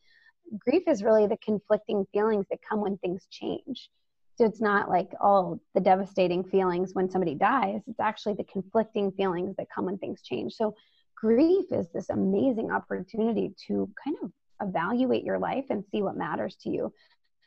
grief 0.58 0.82
is 0.86 1.02
really 1.02 1.26
the 1.26 1.38
conflicting 1.38 2.06
feelings 2.12 2.46
that 2.50 2.58
come 2.68 2.80
when 2.80 2.98
things 2.98 3.26
change. 3.30 3.88
So 4.36 4.44
it's 4.44 4.60
not 4.60 4.88
like 4.88 5.12
all 5.20 5.60
the 5.74 5.80
devastating 5.80 6.42
feelings 6.42 6.92
when 6.92 7.08
somebody 7.10 7.34
dies. 7.34 7.82
It's 7.86 8.00
actually 8.00 8.34
the 8.34 8.44
conflicting 8.44 9.12
feelings 9.12 9.54
that 9.56 9.70
come 9.72 9.84
when 9.84 9.98
things 9.98 10.22
change. 10.22 10.54
So 10.54 10.74
grief 11.14 11.66
is 11.70 11.88
this 11.92 12.10
amazing 12.10 12.72
opportunity 12.72 13.54
to 13.68 13.88
kind 14.02 14.16
of 14.22 14.32
evaluate 14.60 15.24
your 15.24 15.38
life 15.38 15.66
and 15.70 15.84
see 15.90 16.02
what 16.02 16.16
matters 16.16 16.56
to 16.62 16.70
you. 16.70 16.92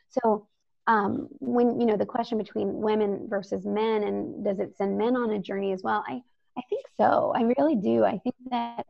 So 0.08 0.48
um, 0.86 1.28
when 1.40 1.78
you 1.78 1.86
know 1.86 1.98
the 1.98 2.06
question 2.06 2.38
between 2.38 2.80
women 2.80 3.26
versus 3.28 3.66
men 3.66 4.04
and 4.04 4.42
does 4.42 4.58
it 4.58 4.74
send 4.76 4.96
men 4.96 5.16
on 5.16 5.30
a 5.30 5.38
journey 5.38 5.72
as 5.72 5.82
well? 5.82 6.02
I 6.08 6.22
I 6.56 6.62
think 6.70 6.86
so. 6.96 7.32
I 7.36 7.42
really 7.58 7.76
do. 7.76 8.04
I 8.04 8.18
think 8.18 8.34
that 8.50 8.86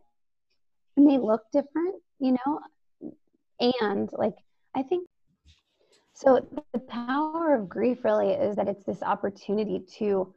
may 0.97 1.19
look 1.19 1.43
different, 1.53 1.97
you 2.21 2.33
know, 2.33 2.61
and 3.83 4.09
like 4.13 4.37
I 4.75 4.85
think 4.85 5.08
so. 6.19 6.47
The 6.73 6.79
power 6.81 7.55
of 7.55 7.69
grief 7.69 8.05
really 8.05 8.31
is 8.31 8.57
that 8.57 8.69
it's 8.69 8.85
this 8.85 9.03
opportunity 9.03 9.81
to 9.99 10.33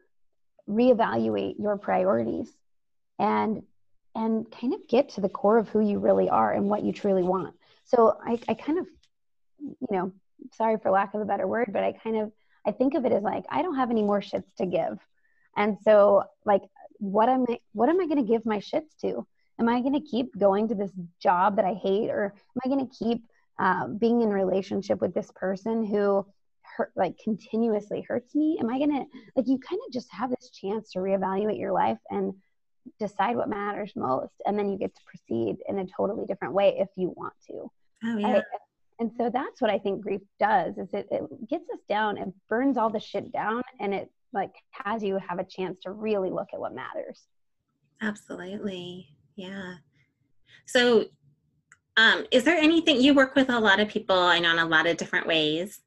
reevaluate 0.70 1.60
your 1.60 1.78
priorities 1.78 2.50
and 3.20 3.64
and 4.16 4.52
kind 4.52 4.74
of 4.74 4.88
get 4.88 5.10
to 5.10 5.22
the 5.22 5.30
core 5.30 5.58
of 5.58 5.70
who 5.70 5.80
you 5.80 6.00
really 6.00 6.30
are 6.30 6.52
and 6.52 6.70
what 6.70 6.84
you 6.84 6.92
truly 6.92 7.24
want. 7.24 7.56
So 7.86 8.18
I, 8.26 8.40
I 8.50 8.54
kind 8.56 8.80
of, 8.80 8.88
you 9.60 9.88
know, 9.90 10.12
sorry 10.54 10.78
for 10.78 10.92
lack 10.92 11.14
of 11.14 11.22
a 11.22 11.26
better 11.26 11.48
word, 11.48 11.70
but 11.72 11.84
I 11.84 11.94
kind 11.94 12.18
of 12.18 12.32
I 12.66 12.72
think 12.72 12.96
of 12.96 13.06
it 13.06 13.12
as 13.12 13.24
like 13.24 13.46
I 13.50 13.62
don't 13.62 13.76
have 13.76 13.92
any 13.92 14.04
more 14.04 14.22
shits 14.22 14.54
to 14.58 14.66
give. 14.66 15.00
And 15.56 15.78
so 15.84 16.24
like 16.46 16.62
what 16.98 17.30
am 17.30 17.46
I 17.50 17.60
what 17.74 17.90
am 17.90 18.00
I 18.00 18.06
going 18.06 18.24
to 18.24 18.32
give 18.32 18.46
my 18.46 18.58
shits 18.60 18.96
to? 19.02 19.26
Am 19.60 19.70
I 19.70 19.82
going 19.82 19.94
to 19.94 20.08
keep 20.08 20.38
going 20.38 20.68
to 20.70 20.76
this 20.76 20.92
job 21.22 21.58
that 21.58 21.66
I 21.66 21.74
hate, 21.74 22.10
or 22.10 22.34
am 22.34 22.62
I 22.66 22.68
going 22.68 22.88
to 22.88 22.96
keep 22.96 23.24
uh, 23.62 23.88
being 23.88 24.22
in 24.22 24.30
relationship 24.30 25.00
with 25.00 25.14
this 25.14 25.32
person 25.36 25.86
who 25.86 26.26
hurt 26.76 26.92
like 26.96 27.18
continuously 27.24 28.02
hurts 28.08 28.34
me? 28.34 28.58
Am 28.60 28.70
I 28.70 28.80
to 28.80 29.06
like 29.36 29.48
you 29.48 29.60
kind 29.60 29.80
of 29.86 29.94
just 29.94 30.12
have 30.12 30.32
this 30.32 30.50
chance 30.50 30.92
to 30.92 31.00
reevaluate 31.00 31.60
your 31.60 31.72
life 31.72 32.00
and 32.10 32.34
decide 33.00 33.36
what 33.36 33.50
matters 33.50 33.94
most, 33.96 34.34
and 34.46 34.58
then 34.58 34.70
you 34.70 34.78
get 34.78 34.96
to 34.96 35.02
proceed 35.06 35.58
in 35.70 35.78
a 35.78 35.86
totally 35.86 36.26
different 36.26 36.56
way 36.56 36.76
if 36.80 36.90
you 36.98 37.14
want 37.16 37.34
to. 37.48 37.72
Oh 38.04 38.18
yeah. 38.18 38.38
I, 38.38 38.44
and 39.00 39.12
so 39.18 39.30
that's 39.32 39.62
what 39.62 39.72
I 39.72 39.80
think 39.80 40.02
grief 40.02 40.22
does 40.40 40.78
is 40.78 40.90
it, 40.94 41.08
it 41.12 41.24
gets 41.48 41.70
us 41.72 41.80
down, 41.90 42.18
it 42.18 42.30
burns 42.50 42.78
all 42.78 42.90
the 42.90 43.00
shit 43.00 43.32
down 43.32 43.62
and 43.80 43.94
it 43.94 44.12
like 44.34 44.52
has 44.72 45.04
you 45.04 45.18
have 45.18 45.40
a 45.40 45.44
chance 45.44 45.80
to 45.84 45.92
really 45.92 46.30
look 46.30 46.48
at 46.54 46.60
what 46.60 46.74
matters 46.74 47.28
absolutely 48.02 49.10
yeah 49.36 49.76
so 50.66 51.06
um, 51.98 52.26
is 52.32 52.44
there 52.44 52.58
anything 52.58 53.02
you 53.02 53.14
work 53.14 53.36
with 53.36 53.50
a 53.50 53.60
lot 53.60 53.80
of 53.80 53.88
people 53.88 54.18
i 54.18 54.40
know 54.40 54.52
in 54.52 54.60
a 54.60 54.66
lot 54.66 54.88
of 54.88 54.98
different 54.98 55.28
ways 55.28 55.82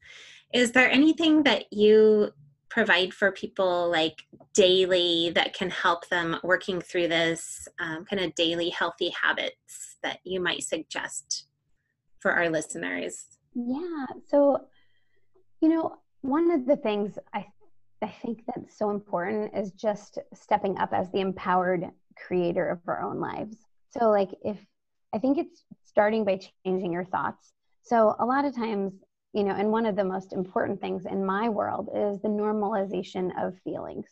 is 0.52 0.72
there 0.72 0.90
anything 0.90 1.42
that 1.42 1.64
you 1.72 2.30
provide 2.68 3.14
for 3.14 3.30
people 3.30 3.90
like 3.90 4.22
daily 4.52 5.30
that 5.34 5.54
can 5.54 5.70
help 5.70 6.08
them 6.08 6.36
working 6.42 6.80
through 6.80 7.06
this 7.06 7.68
um, 7.80 8.04
kind 8.04 8.22
of 8.22 8.34
daily 8.34 8.68
healthy 8.70 9.12
habits 9.22 9.96
that 10.02 10.18
you 10.24 10.40
might 10.40 10.62
suggest 10.62 11.46
for 12.18 12.32
our 12.32 12.48
listeners 12.50 13.26
yeah 13.54 14.06
so 14.26 14.58
you 15.60 15.68
know 15.68 15.96
one 16.22 16.50
of 16.50 16.66
the 16.66 16.76
things 16.76 17.18
i 17.32 17.44
I 18.04 18.08
think 18.22 18.42
that's 18.46 18.76
so 18.78 18.90
important 18.90 19.56
is 19.56 19.72
just 19.72 20.18
stepping 20.34 20.76
up 20.76 20.92
as 20.92 21.10
the 21.10 21.20
empowered 21.20 21.90
creator 22.16 22.68
of 22.68 22.80
our 22.86 23.00
own 23.00 23.18
lives. 23.18 23.56
So, 23.92 24.10
like, 24.10 24.28
if 24.44 24.58
I 25.14 25.18
think 25.18 25.38
it's 25.38 25.64
starting 25.94 26.24
by 26.24 26.40
changing 26.66 26.92
your 26.92 27.04
thoughts. 27.04 27.52
So, 27.82 28.16
a 28.18 28.26
lot 28.26 28.44
of 28.44 28.56
times, 28.56 28.94
you 29.32 29.44
know, 29.44 29.52
and 29.52 29.70
one 29.70 29.86
of 29.86 29.94
the 29.94 30.02
most 30.02 30.32
important 30.32 30.80
things 30.80 31.06
in 31.06 31.24
my 31.24 31.48
world 31.48 31.88
is 31.94 32.20
the 32.20 32.28
normalization 32.28 33.30
of 33.40 33.56
feelings. 33.62 34.08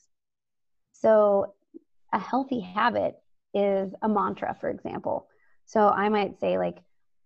So, 0.92 1.54
a 2.12 2.20
healthy 2.20 2.60
habit 2.60 3.16
is 3.52 3.92
a 4.00 4.08
mantra, 4.08 4.56
for 4.60 4.70
example. 4.70 5.26
So, 5.64 5.88
I 5.88 6.08
might 6.08 6.38
say, 6.38 6.56
like, 6.56 6.78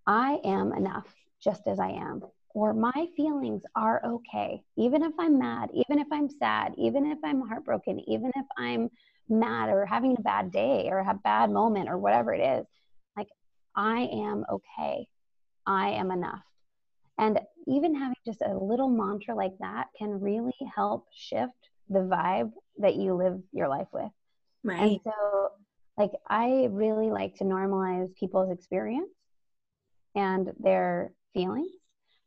I 0.07 0.41
am 0.43 0.73
enough 0.73 1.13
just 1.39 1.67
as 1.67 1.79
I 1.79 1.91
am 1.91 2.23
or 2.57 2.73
my 2.73 3.07
feelings 3.15 3.63
are 3.75 4.01
okay. 4.03 4.63
Even 4.79 5.03
if 5.03 5.13
I'm 5.19 5.39
mad, 5.39 5.69
even 5.75 5.99
if 5.99 6.07
I'm 6.11 6.31
sad, 6.31 6.73
even 6.79 7.05
if 7.05 7.19
I'm 7.23 7.47
heartbroken, 7.47 8.01
even 8.09 8.33
if 8.35 8.47
I'm 8.57 8.89
mad 9.29 9.69
or 9.69 9.85
having 9.85 10.17
a 10.17 10.23
bad 10.23 10.51
day 10.53 10.89
or 10.91 11.01
a 11.01 11.21
bad 11.23 11.51
moment 11.51 11.91
or 11.91 11.99
whatever 11.99 12.33
it 12.33 12.41
is, 12.41 12.67
I 13.77 14.09
am 14.13 14.45
okay. 14.51 15.07
I 15.67 15.91
am 15.91 16.11
enough. 16.11 16.43
And 17.19 17.41
even 17.67 17.95
having 17.95 18.17
just 18.25 18.43
a 18.43 18.55
little 18.55 18.89
mantra 18.89 19.35
like 19.35 19.57
that 19.61 19.87
can 19.99 20.21
really 20.21 20.55
help 20.75 21.07
shift 21.15 21.53
the 21.89 22.01
vibe 22.01 22.53
that 22.79 22.97
you 22.97 23.15
live 23.15 23.41
your 23.53 23.69
life 23.69 23.89
with. 23.93 24.11
Right. 24.65 24.83
And 24.83 25.01
so, 25.05 25.51
like, 25.97 26.13
I 26.29 26.69
really 26.71 27.11
like 27.11 27.37
to 27.37 27.45
normalize 27.45 28.15
people's 28.17 28.51
experience 28.51 29.11
and 30.15 30.53
their 30.59 31.13
feelings 31.33 31.71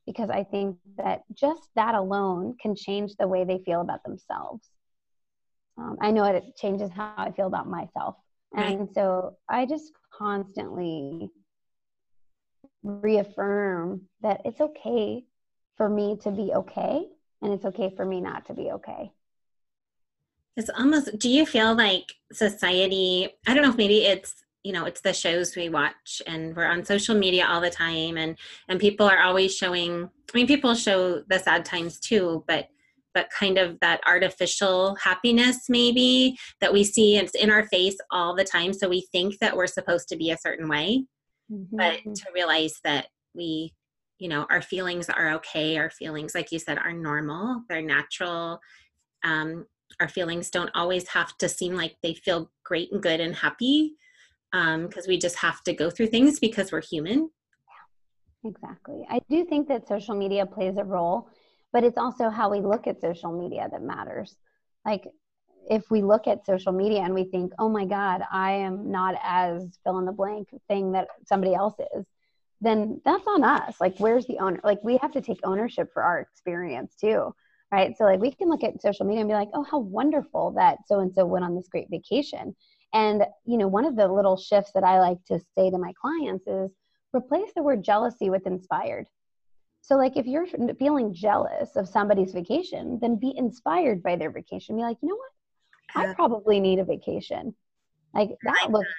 because 0.06 0.30
I 0.30 0.44
think 0.44 0.78
that 0.98 1.22
just 1.34 1.70
that 1.76 1.94
alone 1.94 2.56
can 2.60 2.76
change 2.76 3.16
the 3.16 3.28
way 3.28 3.44
they 3.44 3.60
feel 3.60 3.82
about 3.82 4.04
themselves. 4.04 4.68
Um, 5.78 5.98
I 6.02 6.12
know 6.12 6.24
it 6.26 6.56
changes 6.58 6.92
how 6.92 7.14
I 7.16 7.32
feel 7.32 7.48
about 7.48 7.68
myself. 7.68 8.16
And 8.56 8.90
so 8.94 9.38
I 9.48 9.66
just 9.66 9.92
constantly 10.12 11.30
reaffirm 12.84 14.02
that 14.22 14.42
it's 14.46 14.62
okay 14.62 15.24
for 15.78 15.90
me 15.90 16.18
to 16.24 16.32
be 16.32 16.52
okay 16.54 17.06
and 17.42 17.54
it's 17.54 17.66
okay 17.66 17.94
for 17.96 18.06
me 18.06 18.22
not 18.22 18.46
to 18.46 18.54
be 18.54 18.72
okay. 18.72 19.12
It's 20.58 20.70
almost, 20.78 21.18
do 21.18 21.30
you 21.30 21.46
feel 21.46 21.76
like 21.76 22.14
society, 22.34 23.30
I 23.48 23.54
don't 23.54 23.64
know 23.64 23.70
if 23.70 23.78
maybe 23.78 24.06
it's 24.06 24.36
you 24.64 24.74
know 24.74 24.86
it's 24.86 25.02
the 25.02 25.14
shows 25.14 25.56
we 25.56 25.70
watch 25.70 26.22
and 26.28 26.56
we're 26.56 26.66
on 26.66 26.84
social 26.84 27.16
media 27.16 27.46
all 27.48 27.62
the 27.62 27.70
time 27.70 28.18
and 28.18 28.38
and 28.68 28.80
people 28.80 29.08
are 29.08 29.22
always 29.22 29.56
showing 29.56 30.10
i 30.34 30.38
mean 30.38 30.48
people 30.48 30.76
show 30.76 31.22
the 31.30 31.40
sad 31.40 31.64
times 31.64 31.98
too 32.00 32.44
but 32.48 32.68
but 33.14 33.30
kind 33.30 33.58
of 33.58 33.80
that 33.80 34.02
artificial 34.06 34.96
happiness 34.96 35.70
maybe 35.70 36.38
that 36.60 36.74
we 36.74 36.84
see 36.84 37.16
it's 37.16 37.36
in 37.36 37.50
our 37.50 37.66
face 37.68 37.96
all 38.12 38.36
the 38.36 38.44
time 38.44 38.74
so 38.74 38.90
we 38.90 39.08
think 39.14 39.38
that 39.40 39.56
we're 39.56 39.66
supposed 39.68 40.10
to 40.10 40.18
be 40.18 40.30
a 40.30 40.38
certain 40.38 40.68
way 40.68 41.06
mm-hmm. 41.52 41.76
but 41.76 42.00
to 42.16 42.26
realize 42.34 42.80
that 42.84 43.08
we 43.34 43.74
you 44.18 44.28
know 44.28 44.46
our 44.50 44.62
feelings 44.62 45.10
are 45.10 45.32
okay 45.32 45.78
our 45.78 45.90
feelings 45.90 46.36
like 46.36 46.52
you 46.52 46.60
said 46.60 46.78
are 46.78 46.94
normal 46.94 47.64
they're 47.70 47.82
natural 47.82 48.60
um, 49.24 49.66
our 50.00 50.08
feelings 50.08 50.50
don't 50.50 50.72
always 50.76 51.08
have 51.10 51.38
to 51.38 51.50
seem 51.50 51.76
like 51.76 51.96
they 52.02 52.14
feel 52.14 52.52
great 52.64 52.92
and 52.92 53.02
good 53.02 53.20
and 53.20 53.36
happy 53.36 53.96
because 54.52 55.06
um, 55.06 55.08
we 55.08 55.18
just 55.18 55.38
have 55.38 55.62
to 55.64 55.74
go 55.74 55.90
through 55.90 56.08
things 56.08 56.40
because 56.40 56.72
we're 56.72 56.82
human. 56.82 57.30
Yeah, 58.44 58.50
exactly. 58.50 59.06
I 59.10 59.20
do 59.30 59.46
think 59.46 59.68
that 59.68 59.88
social 59.88 60.16
media 60.16 60.46
plays 60.46 60.78
a 60.78 60.84
role, 60.84 61.30
but 61.72 61.84
it's 61.84 61.98
also 61.98 62.30
how 62.30 62.50
we 62.50 62.60
look 62.60 62.88
at 62.88 63.00
social 63.02 63.32
media 63.32 63.68
that 63.72 63.84
matters. 63.84 64.36
Like, 64.86 65.08
if 65.70 65.92
we 65.92 66.02
look 66.02 66.28
at 66.28 66.46
social 66.46 66.72
media 66.72 67.02
and 67.02 67.14
we 67.14 67.26
think, 67.26 67.54
oh 67.60 67.70
my 67.70 67.86
God, 67.86 68.24
I 68.32 68.52
am 68.54 68.92
not 68.92 69.16
as 69.24 69.78
fill 69.84 70.00
in 70.00 70.06
the 70.06 70.12
blank 70.12 70.50
thing 70.68 70.92
that 70.94 71.08
somebody 71.26 71.54
else 71.54 71.76
is, 71.96 72.06
then 72.60 73.00
that's 73.06 73.28
on 73.28 73.44
us. 73.44 73.80
Like, 73.80 73.98
where's 74.00 74.26
the 74.26 74.40
owner? 74.40 74.60
Like, 74.64 74.80
we 74.84 74.98
have 74.98 75.12
to 75.12 75.22
take 75.22 75.40
ownership 75.44 75.90
for 75.94 76.04
our 76.04 76.20
experience 76.20 76.96
too, 77.00 77.34
right? 77.72 77.96
So, 77.96 78.04
like, 78.04 78.20
we 78.20 78.32
can 78.32 78.50
look 78.50 78.64
at 78.64 78.82
social 78.82 79.06
media 79.06 79.22
and 79.22 79.30
be 79.30 79.36
like, 79.36 79.50
oh, 79.54 79.64
how 79.64 79.80
wonderful 79.80 80.52
that 80.58 80.80
so 80.88 81.00
and 81.00 81.14
so 81.14 81.26
went 81.26 81.46
on 81.46 81.56
this 81.56 81.70
great 81.70 81.88
vacation. 81.90 82.56
And, 82.94 83.24
you 83.46 83.58
know, 83.58 83.68
one 83.68 83.86
of 83.86 83.96
the 83.96 84.08
little 84.08 84.38
shifts 84.38 84.72
that 84.74 84.84
I 84.84 85.00
like 85.00 85.24
to 85.28 85.40
say 85.56 85.70
to 85.70 85.78
my 85.78 85.94
clients 86.02 86.48
is 86.48 86.72
replace 87.16 87.52
the 87.56 87.64
word 87.64 87.84
jealousy 87.84 88.32
with 88.32 88.48
inspired. 88.48 89.08
So, 89.82 89.96
like, 89.96 90.18
if 90.18 90.26
you're 90.26 90.48
feeling 90.80 91.14
jealous 91.14 91.76
of 91.76 91.88
somebody's 91.88 92.34
vacation, 92.34 92.98
then 93.02 93.18
be 93.18 93.34
inspired 93.38 94.02
by 94.02 94.16
their 94.16 94.32
vacation. 94.32 94.76
Be 94.76 94.82
like, 94.82 94.98
you 95.02 95.10
know 95.10 95.16
what? 95.16 95.30
I 95.96 96.14
probably 96.14 96.60
need 96.60 96.80
a 96.80 96.84
vacation. 96.84 97.56
Like 98.14 98.32
that 98.44 98.72
looks 98.72 98.90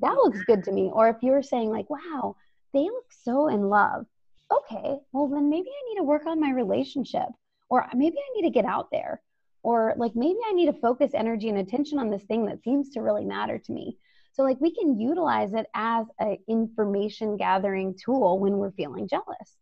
that 0.00 0.14
looks 0.14 0.42
good 0.44 0.64
to 0.64 0.72
me. 0.72 0.90
Or 0.92 1.08
if 1.08 1.16
you're 1.22 1.42
saying 1.42 1.70
like, 1.70 1.90
wow, 1.90 2.36
they 2.72 2.84
look 2.84 3.06
so 3.24 3.48
in 3.48 3.68
love. 3.68 4.06
Okay, 4.52 4.98
well 5.12 5.28
then 5.28 5.48
maybe 5.48 5.68
I 5.68 5.88
need 5.88 5.98
to 5.98 6.04
work 6.04 6.26
on 6.26 6.40
my 6.40 6.50
relationship, 6.50 7.28
or 7.68 7.86
maybe 7.94 8.16
I 8.16 8.34
need 8.34 8.48
to 8.48 8.52
get 8.52 8.64
out 8.64 8.90
there 8.90 9.20
or 9.62 9.92
like 9.98 10.12
maybe 10.16 10.38
i 10.48 10.52
need 10.52 10.64
to 10.64 10.80
focus 10.80 11.10
energy 11.12 11.50
and 11.50 11.58
attention 11.58 11.98
on 11.98 12.08
this 12.08 12.22
thing 12.22 12.46
that 12.46 12.64
seems 12.64 12.88
to 12.88 13.02
really 13.02 13.26
matter 13.26 13.58
to 13.58 13.72
me 13.72 13.94
so 14.32 14.42
like 14.42 14.58
we 14.58 14.74
can 14.74 14.98
utilize 14.98 15.52
it 15.52 15.66
as 15.74 16.06
an 16.18 16.38
information 16.48 17.36
gathering 17.36 17.94
tool 18.02 18.38
when 18.38 18.56
we're 18.56 18.70
feeling 18.70 19.06
jealous 19.06 19.58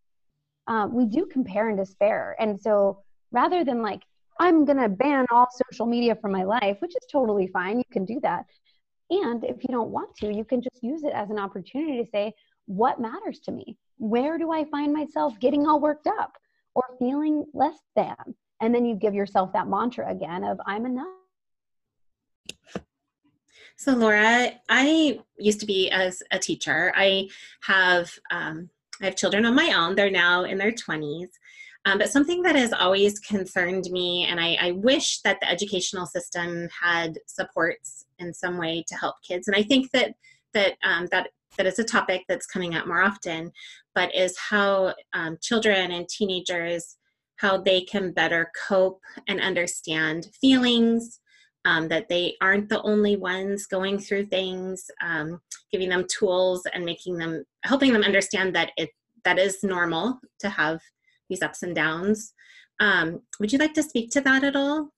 um, 0.69 0.93
we 0.93 1.07
do 1.07 1.27
compare 1.27 1.69
and 1.69 1.79
despair. 1.79 2.37
And 2.39 2.61
so 2.61 3.03
rather 3.33 3.65
than 3.65 3.83
like, 3.83 4.03
I'm 4.39 4.65
going 4.65 4.79
to 4.79 4.89
ban 4.89 5.27
all 5.31 5.49
social 5.67 5.87
media 5.87 6.15
from 6.15 6.33
my 6.33 6.45
life, 6.45 6.77
which 6.81 6.93
is 6.93 7.07
totally 7.11 7.49
fine, 7.49 7.79
you 7.79 7.85
can 7.91 8.05
do 8.05 8.21
that. 8.23 8.45
And 9.11 9.43
if 9.45 9.57
you 9.63 9.69
don't 9.71 9.91
want 9.91 10.15
to, 10.17 10.33
you 10.33 10.45
can 10.45 10.63
just 10.63 10.83
use 10.83 11.03
it 11.03 11.13
as 11.13 11.31
an 11.31 11.39
opportunity 11.39 12.03
to 12.03 12.11
say, 12.11 12.33
what 12.67 13.01
matters 13.01 13.41
to 13.41 13.53
me? 13.53 13.77
Where 13.97 14.39
do 14.39 14.53
I 14.53 14.65
find 14.67 14.93
myself 14.93 15.39
getting 15.41 15.67
all 15.67 15.81
worked 15.81 16.07
up 16.07 16.33
or 16.75 16.85
feeling 16.99 17.47
less 17.55 17.79
than? 17.97 18.15
And 18.61 18.75
then 18.75 18.85
you 18.85 18.95
give 18.95 19.15
yourself 19.15 19.53
that 19.55 19.69
mantra 19.69 20.11
again 20.11 20.45
of, 20.45 20.61
I'm 20.67 20.85
enough. 20.85 21.07
So, 23.77 23.93
Laura, 23.93 24.51
I 24.69 25.21
used 25.39 25.61
to 25.61 25.67
be 25.67 25.89
as 25.91 26.23
a 26.33 26.39
teacher. 26.39 26.93
I 26.97 27.29
have 27.63 28.11
um, 28.31 28.71
I 29.01 29.05
have 29.05 29.17
children 29.17 29.45
of 29.45 29.55
my 29.55 29.73
own. 29.73 29.95
They're 29.95 30.11
now 30.11 30.43
in 30.43 30.59
their 30.59 30.73
20s. 30.73 31.29
Um, 31.89 31.97
but 31.97 32.11
something 32.11 32.43
that 32.43 32.55
has 32.55 32.75
always 32.75 33.19
concerned 33.19 33.85
me, 33.91 34.27
and 34.29 34.39
I, 34.39 34.59
I, 34.61 34.73
wish 34.73 35.23
that 35.23 35.41
the 35.41 35.49
educational 35.49 36.05
system 36.05 36.69
had 36.83 37.19
supports 37.27 38.05
in 38.19 38.35
some 38.35 38.59
way 38.59 38.85
to 38.89 38.95
help 38.95 39.15
kids. 39.27 39.49
And 39.49 39.57
I 39.57 39.63
think 39.63 39.91
that 39.93 40.15
that 40.53 40.75
um, 40.85 41.07
that 41.13 41.31
that 41.57 41.67
is 41.67 41.79
a 41.79 41.85
topic 41.85 42.25
that's 42.29 42.47
coming 42.47 42.75
up 42.75 42.87
more 42.87 43.03
often. 43.03 43.53
But 43.95 44.15
is 44.15 44.37
how 44.37 44.95
um, 45.15 45.39
children 45.41 45.93
and 45.93 46.07
teenagers 46.09 46.97
how 47.37 47.57
they 47.57 47.81
can 47.81 48.13
better 48.13 48.51
cope 48.69 49.01
and 49.27 49.41
understand 49.41 50.29
feelings. 50.41 51.21
Um, 51.65 51.89
that 51.89 52.09
they 52.09 52.35
aren't 52.41 52.69
the 52.69 52.81
only 52.83 53.17
ones 53.17 53.67
going 53.67 53.99
through 53.99 54.27
things, 54.27 54.91
um, 55.03 55.41
giving 55.73 55.89
them 55.89 56.07
tools 56.09 56.63
and 56.73 56.85
making 56.85 57.17
them 57.17 57.45
helping 57.65 57.93
them 57.93 58.05
understand 58.05 58.55
that 58.55 58.73
it 58.77 58.91
that 59.25 59.39
is 59.39 59.63
normal 59.63 60.21
to 60.41 60.49
have 60.49 60.81
these 61.29 61.43
ups 61.43 61.63
and 61.63 61.75
downs. 61.75 62.33
Um, 62.81 63.23
would 63.41 63.53
you 63.53 63.59
like 63.59 63.75
to 63.75 63.83
speak 63.83 64.11
to 64.13 64.21
that 64.23 64.45
at 64.45 64.57
all? 64.57 64.93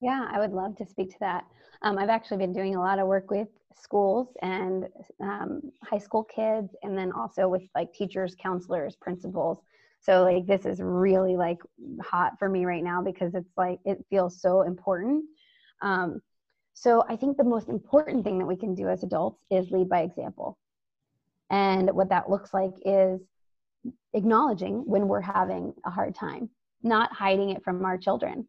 Yeah, 0.00 0.28
I 0.30 0.38
would 0.38 0.52
love 0.52 0.76
to 0.76 0.86
speak 0.86 1.10
to 1.10 1.16
that. 1.20 1.44
Um, 1.82 1.98
I've 1.98 2.08
actually 2.08 2.38
been 2.38 2.52
doing 2.52 2.74
a 2.74 2.80
lot 2.80 2.98
of 2.98 3.06
work 3.06 3.30
with 3.30 3.48
schools 3.80 4.28
and 4.42 4.86
um, 5.20 5.60
high 5.82 5.98
school 5.98 6.24
kids, 6.24 6.74
and 6.82 6.96
then 6.96 7.12
also 7.12 7.48
with 7.48 7.62
like 7.74 7.92
teachers, 7.92 8.34
counselors, 8.40 8.96
principals. 8.96 9.58
So 10.00 10.22
like 10.24 10.46
this 10.46 10.66
is 10.66 10.80
really 10.82 11.36
like 11.36 11.58
hot 12.02 12.38
for 12.38 12.48
me 12.48 12.66
right 12.66 12.84
now 12.84 13.02
because 13.02 13.34
it's 13.34 13.56
like 13.56 13.78
it 13.84 14.04
feels 14.10 14.40
so 14.40 14.62
important. 14.62 15.24
Um, 15.80 16.20
so 16.74 17.04
I 17.08 17.16
think 17.16 17.36
the 17.36 17.44
most 17.44 17.68
important 17.68 18.24
thing 18.24 18.38
that 18.38 18.46
we 18.46 18.56
can 18.56 18.74
do 18.74 18.88
as 18.88 19.02
adults 19.02 19.42
is 19.50 19.70
lead 19.70 19.88
by 19.88 20.00
example. 20.00 20.58
And 21.50 21.90
what 21.92 22.10
that 22.10 22.28
looks 22.28 22.52
like 22.52 22.72
is 22.84 23.20
acknowledging 24.12 24.82
when 24.86 25.08
we're 25.08 25.20
having 25.20 25.74
a 25.84 25.90
hard 25.90 26.14
time, 26.14 26.48
not 26.82 27.12
hiding 27.12 27.50
it 27.50 27.62
from 27.64 27.84
our 27.84 27.98
children, 27.98 28.46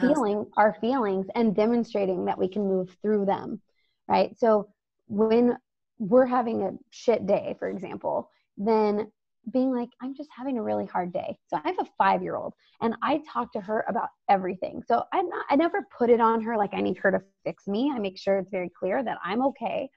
feeling 0.00 0.46
our 0.56 0.76
feelings 0.80 1.26
and 1.34 1.56
demonstrating 1.56 2.24
that 2.26 2.38
we 2.38 2.48
can 2.48 2.62
move 2.62 2.96
through 3.02 3.24
them, 3.26 3.60
right? 4.08 4.36
So 4.38 4.68
when 5.08 5.56
we're 5.98 6.26
having 6.26 6.62
a 6.62 6.72
shit 6.90 7.26
day, 7.26 7.56
for 7.58 7.68
example, 7.68 8.30
then 8.56 9.10
being 9.52 9.74
like, 9.74 9.88
I'm 10.02 10.14
just 10.14 10.28
having 10.36 10.58
a 10.58 10.62
really 10.62 10.86
hard 10.86 11.12
day. 11.12 11.38
So 11.46 11.58
I 11.64 11.68
have 11.68 11.78
a 11.80 11.90
five 11.96 12.22
year 12.22 12.36
old 12.36 12.54
and 12.80 12.94
I 13.02 13.22
talk 13.32 13.52
to 13.52 13.60
her 13.60 13.84
about 13.88 14.08
everything. 14.28 14.82
So 14.86 15.04
I'm 15.12 15.28
not, 15.28 15.46
I 15.48 15.56
never 15.56 15.86
put 15.96 16.10
it 16.10 16.20
on 16.20 16.42
her 16.42 16.56
like 16.56 16.74
I 16.74 16.80
need 16.80 16.98
her 16.98 17.10
to 17.10 17.20
fix 17.44 17.66
me. 17.66 17.90
I 17.94 17.98
make 17.98 18.18
sure 18.18 18.38
it's 18.38 18.50
very 18.50 18.70
clear 18.70 19.02
that 19.02 19.18
I'm 19.24 19.42
okay 19.46 19.88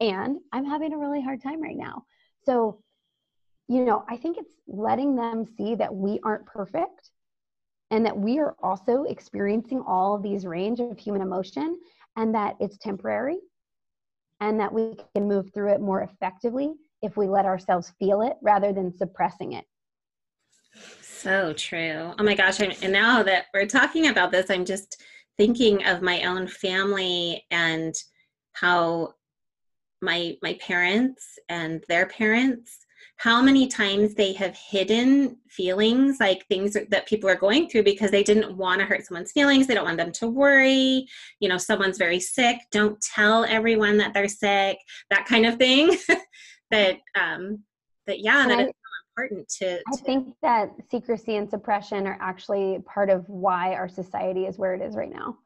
and 0.00 0.38
I'm 0.52 0.64
having 0.64 0.92
a 0.92 0.98
really 0.98 1.22
hard 1.22 1.42
time 1.42 1.60
right 1.62 1.76
now. 1.76 2.04
So 2.44 2.82
you 3.68 3.84
know, 3.84 4.04
I 4.08 4.16
think 4.16 4.36
it's 4.38 4.52
letting 4.66 5.16
them 5.16 5.46
see 5.56 5.74
that 5.76 5.94
we 5.94 6.20
aren't 6.22 6.46
perfect 6.46 7.10
and 7.90 8.04
that 8.04 8.16
we 8.16 8.38
are 8.38 8.54
also 8.62 9.04
experiencing 9.04 9.82
all 9.86 10.14
of 10.14 10.22
these 10.22 10.46
range 10.46 10.80
of 10.80 10.98
human 10.98 11.22
emotion 11.22 11.78
and 12.16 12.34
that 12.34 12.56
it's 12.60 12.76
temporary 12.78 13.38
and 14.40 14.58
that 14.60 14.72
we 14.72 14.96
can 15.14 15.28
move 15.28 15.52
through 15.54 15.72
it 15.72 15.80
more 15.80 16.02
effectively 16.02 16.74
if 17.02 17.16
we 17.16 17.26
let 17.26 17.46
ourselves 17.46 17.92
feel 17.98 18.22
it 18.22 18.36
rather 18.42 18.72
than 18.72 18.96
suppressing 18.96 19.52
it. 19.52 19.64
So 21.00 21.52
true. 21.52 22.12
Oh 22.18 22.24
my 22.24 22.34
gosh. 22.34 22.60
and 22.60 22.92
now 22.92 23.22
that 23.22 23.46
we're 23.54 23.66
talking 23.66 24.08
about 24.08 24.32
this, 24.32 24.50
I'm 24.50 24.64
just 24.64 25.02
thinking 25.36 25.84
of 25.86 26.02
my 26.02 26.22
own 26.24 26.46
family 26.46 27.44
and 27.50 27.94
how 28.52 29.14
my 30.02 30.36
my 30.42 30.54
parents 30.60 31.38
and 31.48 31.82
their 31.88 32.06
parents 32.06 32.83
how 33.24 33.40
many 33.40 33.66
times 33.66 34.14
they 34.14 34.34
have 34.34 34.54
hidden 34.54 35.34
feelings 35.48 36.20
like 36.20 36.46
things 36.46 36.76
that 36.90 37.06
people 37.06 37.26
are 37.26 37.34
going 37.34 37.66
through 37.66 37.82
because 37.82 38.10
they 38.10 38.22
didn't 38.22 38.54
want 38.54 38.80
to 38.80 38.84
hurt 38.84 39.02
someone's 39.02 39.32
feelings 39.32 39.66
they 39.66 39.72
don't 39.72 39.86
want 39.86 39.96
them 39.96 40.12
to 40.12 40.28
worry 40.28 41.06
you 41.40 41.48
know 41.48 41.56
someone's 41.56 41.96
very 41.96 42.20
sick 42.20 42.58
don't 42.70 43.00
tell 43.00 43.46
everyone 43.46 43.96
that 43.96 44.12
they're 44.12 44.28
sick 44.28 44.76
that 45.10 45.24
kind 45.26 45.46
of 45.46 45.56
thing. 45.56 45.96
That 46.70 46.96
um 47.14 47.62
that 48.06 48.20
yeah 48.20 48.48
that 48.48 48.58
I, 48.58 48.62
is 48.62 48.68
so 48.68 49.22
important 49.22 49.48
to, 49.60 49.76
to 49.76 49.82
i 49.92 49.96
think 49.96 50.34
that 50.42 50.70
secrecy 50.90 51.36
and 51.36 51.48
suppression 51.48 52.06
are 52.06 52.18
actually 52.20 52.80
part 52.86 53.10
of 53.10 53.28
why 53.28 53.74
our 53.74 53.88
society 53.88 54.46
is 54.46 54.58
where 54.58 54.74
it 54.74 54.80
is 54.80 54.96
right 54.96 55.12
now. 55.12 55.36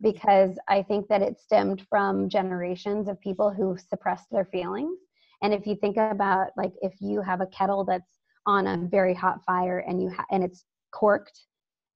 Because 0.00 0.56
i 0.68 0.80
think 0.80 1.08
that 1.08 1.22
it 1.22 1.38
stemmed 1.38 1.84
from 1.90 2.30
generations 2.30 3.08
of 3.08 3.20
people 3.20 3.50
who 3.50 3.76
suppressed 3.76 4.30
their 4.30 4.44
feelings 4.46 4.96
and 5.42 5.52
if 5.52 5.66
you 5.66 5.76
think 5.76 5.96
about 5.96 6.48
like 6.56 6.72
if 6.82 6.92
you 7.00 7.20
have 7.22 7.40
a 7.40 7.46
kettle 7.46 7.84
that's 7.84 8.18
on 8.46 8.66
a 8.66 8.76
very 8.88 9.14
hot 9.14 9.44
fire 9.44 9.78
and 9.86 10.02
you 10.02 10.10
ha- 10.10 10.26
and 10.30 10.44
it's 10.44 10.64
corked 10.92 11.46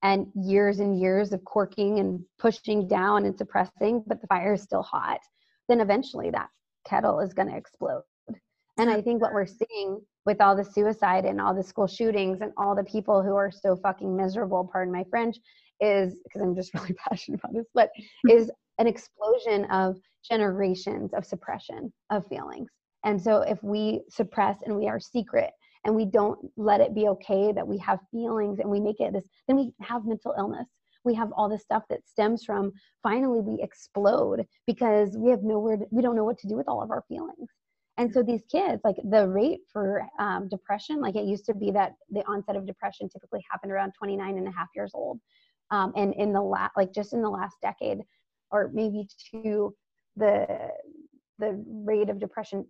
and 0.02 0.26
years 0.34 0.78
and 0.80 1.00
years 1.00 1.32
of 1.32 1.44
corking 1.44 1.98
and 1.98 2.24
pushing 2.38 2.86
down 2.86 3.24
and 3.24 3.36
suppressing, 3.36 4.02
but 4.06 4.20
the 4.20 4.26
fire 4.28 4.54
is 4.54 4.62
still 4.62 4.82
hot, 4.82 5.18
then 5.68 5.80
eventually 5.80 6.30
that 6.30 6.48
kettle 6.86 7.20
is 7.20 7.34
going 7.34 7.48
to 7.48 7.56
explode. 7.56 8.02
And 8.78 8.88
I 8.88 9.02
think 9.02 9.20
what 9.20 9.32
we're 9.32 9.46
seeing 9.46 10.00
with 10.24 10.40
all 10.40 10.54
the 10.54 10.64
suicide 10.64 11.24
and 11.24 11.40
all 11.40 11.54
the 11.54 11.64
school 11.64 11.88
shootings 11.88 12.40
and 12.42 12.52
all 12.56 12.76
the 12.76 12.84
people 12.84 13.22
who 13.22 13.34
are 13.34 13.50
so 13.50 13.76
fucking 13.76 14.16
miserable, 14.16 14.68
pardon 14.72 14.92
my 14.92 15.04
French, 15.10 15.36
is 15.80 16.14
because 16.22 16.42
I'm 16.42 16.54
just 16.54 16.72
really 16.74 16.94
passionate 16.94 17.40
about 17.42 17.54
this, 17.54 17.66
but 17.74 17.90
is 18.30 18.50
an 18.78 18.86
explosion 18.86 19.64
of 19.66 19.96
generations 20.28 21.12
of 21.12 21.24
suppression 21.24 21.92
of 22.10 22.26
feelings. 22.28 22.70
And 23.04 23.20
so 23.20 23.42
if 23.42 23.62
we 23.62 24.00
suppress 24.08 24.58
and 24.64 24.76
we 24.76 24.88
are 24.88 25.00
secret 25.00 25.50
and 25.84 25.94
we 25.94 26.04
don't 26.04 26.38
let 26.56 26.80
it 26.80 26.94
be 26.94 27.08
okay 27.08 27.52
that 27.52 27.66
we 27.66 27.78
have 27.78 28.00
feelings 28.10 28.58
and 28.58 28.68
we 28.68 28.80
make 28.80 29.00
it 29.00 29.12
this, 29.12 29.28
then 29.46 29.56
we 29.56 29.72
have 29.80 30.04
mental 30.04 30.34
illness. 30.36 30.68
We 31.04 31.14
have 31.14 31.32
all 31.32 31.48
this 31.48 31.62
stuff 31.62 31.84
that 31.90 32.06
stems 32.06 32.44
from 32.44 32.72
finally 33.02 33.40
we 33.40 33.62
explode 33.62 34.44
because 34.66 35.16
we 35.16 35.30
have 35.30 35.42
nowhere, 35.42 35.76
to, 35.76 35.84
we 35.90 36.02
don't 36.02 36.16
know 36.16 36.24
what 36.24 36.38
to 36.38 36.48
do 36.48 36.56
with 36.56 36.68
all 36.68 36.82
of 36.82 36.90
our 36.90 37.04
feelings. 37.08 37.48
And 37.96 38.12
so 38.12 38.22
these 38.22 38.42
kids, 38.50 38.80
like 38.84 38.96
the 39.10 39.28
rate 39.28 39.60
for 39.72 40.06
um, 40.20 40.48
depression, 40.48 41.00
like 41.00 41.16
it 41.16 41.24
used 41.24 41.44
to 41.46 41.54
be 41.54 41.70
that 41.72 41.92
the 42.10 42.22
onset 42.28 42.56
of 42.56 42.66
depression 42.66 43.08
typically 43.08 43.44
happened 43.50 43.72
around 43.72 43.92
29 43.98 44.38
and 44.38 44.46
a 44.46 44.52
half 44.52 44.68
years 44.74 44.92
old. 44.94 45.18
Um, 45.70 45.92
and 45.96 46.14
in 46.14 46.32
the 46.32 46.40
last, 46.40 46.72
like 46.76 46.92
just 46.92 47.12
in 47.12 47.22
the 47.22 47.28
last 47.28 47.56
decade, 47.60 47.98
or 48.50 48.70
maybe 48.72 49.06
two, 49.30 49.74
the 50.16 50.46
the 51.38 51.62
rate 51.68 52.08
of 52.08 52.18
depression 52.18 52.66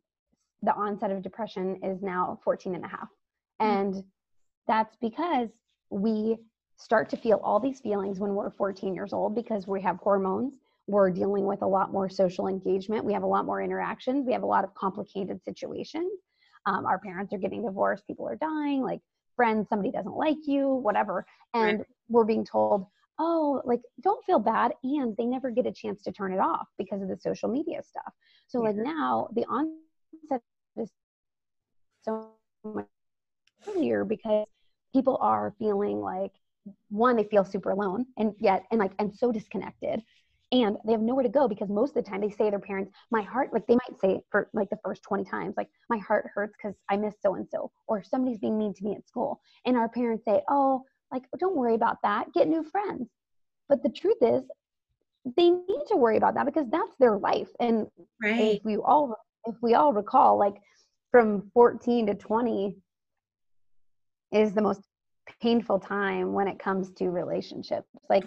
the 0.62 0.74
onset 0.74 1.10
of 1.10 1.22
depression 1.22 1.78
is 1.82 2.02
now 2.02 2.38
14 2.44 2.74
and 2.74 2.84
a 2.84 2.88
half. 2.88 3.08
Mm-hmm. 3.60 3.66
And 3.66 4.04
that's 4.66 4.96
because 5.00 5.48
we 5.90 6.36
start 6.76 7.10
to 7.10 7.16
feel 7.16 7.40
all 7.42 7.58
these 7.58 7.80
feelings 7.80 8.20
when 8.20 8.34
we're 8.34 8.50
14 8.50 8.94
years 8.94 9.12
old 9.12 9.34
because 9.34 9.66
we 9.66 9.80
have 9.82 9.96
hormones. 9.96 10.54
We're 10.86 11.10
dealing 11.10 11.44
with 11.44 11.62
a 11.62 11.66
lot 11.66 11.92
more 11.92 12.08
social 12.08 12.48
engagement. 12.48 13.04
We 13.04 13.12
have 13.12 13.24
a 13.24 13.26
lot 13.26 13.44
more 13.44 13.60
interactions. 13.60 14.26
We 14.26 14.32
have 14.32 14.42
a 14.42 14.46
lot 14.46 14.64
of 14.64 14.74
complicated 14.74 15.42
situations. 15.44 16.12
Um, 16.66 16.86
our 16.86 16.98
parents 16.98 17.32
are 17.32 17.38
getting 17.38 17.64
divorced. 17.64 18.06
People 18.06 18.28
are 18.28 18.36
dying. 18.36 18.82
Like 18.82 19.00
friends, 19.36 19.68
somebody 19.68 19.90
doesn't 19.90 20.14
like 20.14 20.38
you, 20.46 20.68
whatever. 20.68 21.26
And 21.54 21.78
right. 21.78 21.88
we're 22.08 22.24
being 22.24 22.44
told, 22.44 22.86
oh, 23.18 23.60
like 23.64 23.80
don't 24.02 24.24
feel 24.24 24.38
bad. 24.38 24.72
And 24.82 25.16
they 25.16 25.26
never 25.26 25.50
get 25.50 25.66
a 25.66 25.72
chance 25.72 26.02
to 26.04 26.12
turn 26.12 26.32
it 26.32 26.40
off 26.40 26.68
because 26.78 27.02
of 27.02 27.08
the 27.08 27.16
social 27.16 27.48
media 27.48 27.82
stuff. 27.82 28.12
So, 28.46 28.62
yeah. 28.62 28.68
like 28.68 28.76
now, 28.76 29.28
the 29.34 29.44
on 29.46 29.72
is 30.76 30.90
so 32.02 32.30
much 32.64 32.86
earlier 33.68 34.04
because 34.04 34.46
people 34.92 35.18
are 35.20 35.54
feeling 35.58 36.00
like 36.00 36.32
one 36.90 37.16
they 37.16 37.24
feel 37.24 37.44
super 37.44 37.70
alone 37.70 38.06
and 38.16 38.34
yet 38.38 38.64
and 38.70 38.80
like 38.80 38.92
and 38.98 39.14
so 39.14 39.32
disconnected 39.32 40.02
and 40.50 40.76
they 40.84 40.92
have 40.92 41.00
nowhere 41.00 41.22
to 41.22 41.28
go 41.28 41.46
because 41.46 41.68
most 41.68 41.96
of 41.96 42.04
the 42.04 42.10
time 42.10 42.20
they 42.20 42.30
say 42.30 42.50
their 42.50 42.58
parents 42.58 42.90
my 43.10 43.22
heart 43.22 43.52
like 43.52 43.66
they 43.66 43.74
might 43.74 44.00
say 44.00 44.20
for 44.30 44.48
like 44.52 44.68
the 44.70 44.78
first 44.84 45.02
20 45.02 45.24
times 45.24 45.54
like 45.56 45.68
my 45.90 45.98
heart 45.98 46.26
hurts 46.34 46.54
because 46.56 46.76
i 46.90 46.96
miss 46.96 47.14
so 47.22 47.34
and 47.34 47.46
so 47.50 47.70
or 47.86 48.02
somebody's 48.02 48.38
being 48.38 48.58
mean 48.58 48.74
to 48.74 48.84
me 48.84 48.94
at 48.94 49.06
school 49.06 49.40
and 49.66 49.76
our 49.76 49.88
parents 49.88 50.24
say 50.24 50.40
oh 50.48 50.82
like 51.12 51.24
don't 51.38 51.56
worry 51.56 51.74
about 51.74 51.96
that 52.02 52.32
get 52.32 52.48
new 52.48 52.62
friends 52.62 53.08
but 53.68 53.82
the 53.82 53.88
truth 53.88 54.16
is 54.20 54.42
they 55.36 55.50
need 55.50 55.82
to 55.86 55.96
worry 55.96 56.16
about 56.16 56.34
that 56.34 56.46
because 56.46 56.66
that's 56.70 56.96
their 56.98 57.18
life 57.18 57.48
and 57.60 57.86
right. 58.22 58.56
if 58.56 58.64
we 58.64 58.76
all 58.76 59.14
if 59.48 59.56
we 59.62 59.74
all 59.74 59.92
recall, 59.92 60.38
like 60.38 60.56
from 61.10 61.50
14 61.54 62.06
to 62.06 62.14
20, 62.14 62.76
is 64.32 64.52
the 64.52 64.62
most 64.62 64.82
painful 65.40 65.78
time 65.78 66.32
when 66.32 66.48
it 66.48 66.58
comes 66.58 66.92
to 66.92 67.10
relationships. 67.10 67.88
Like 68.08 68.24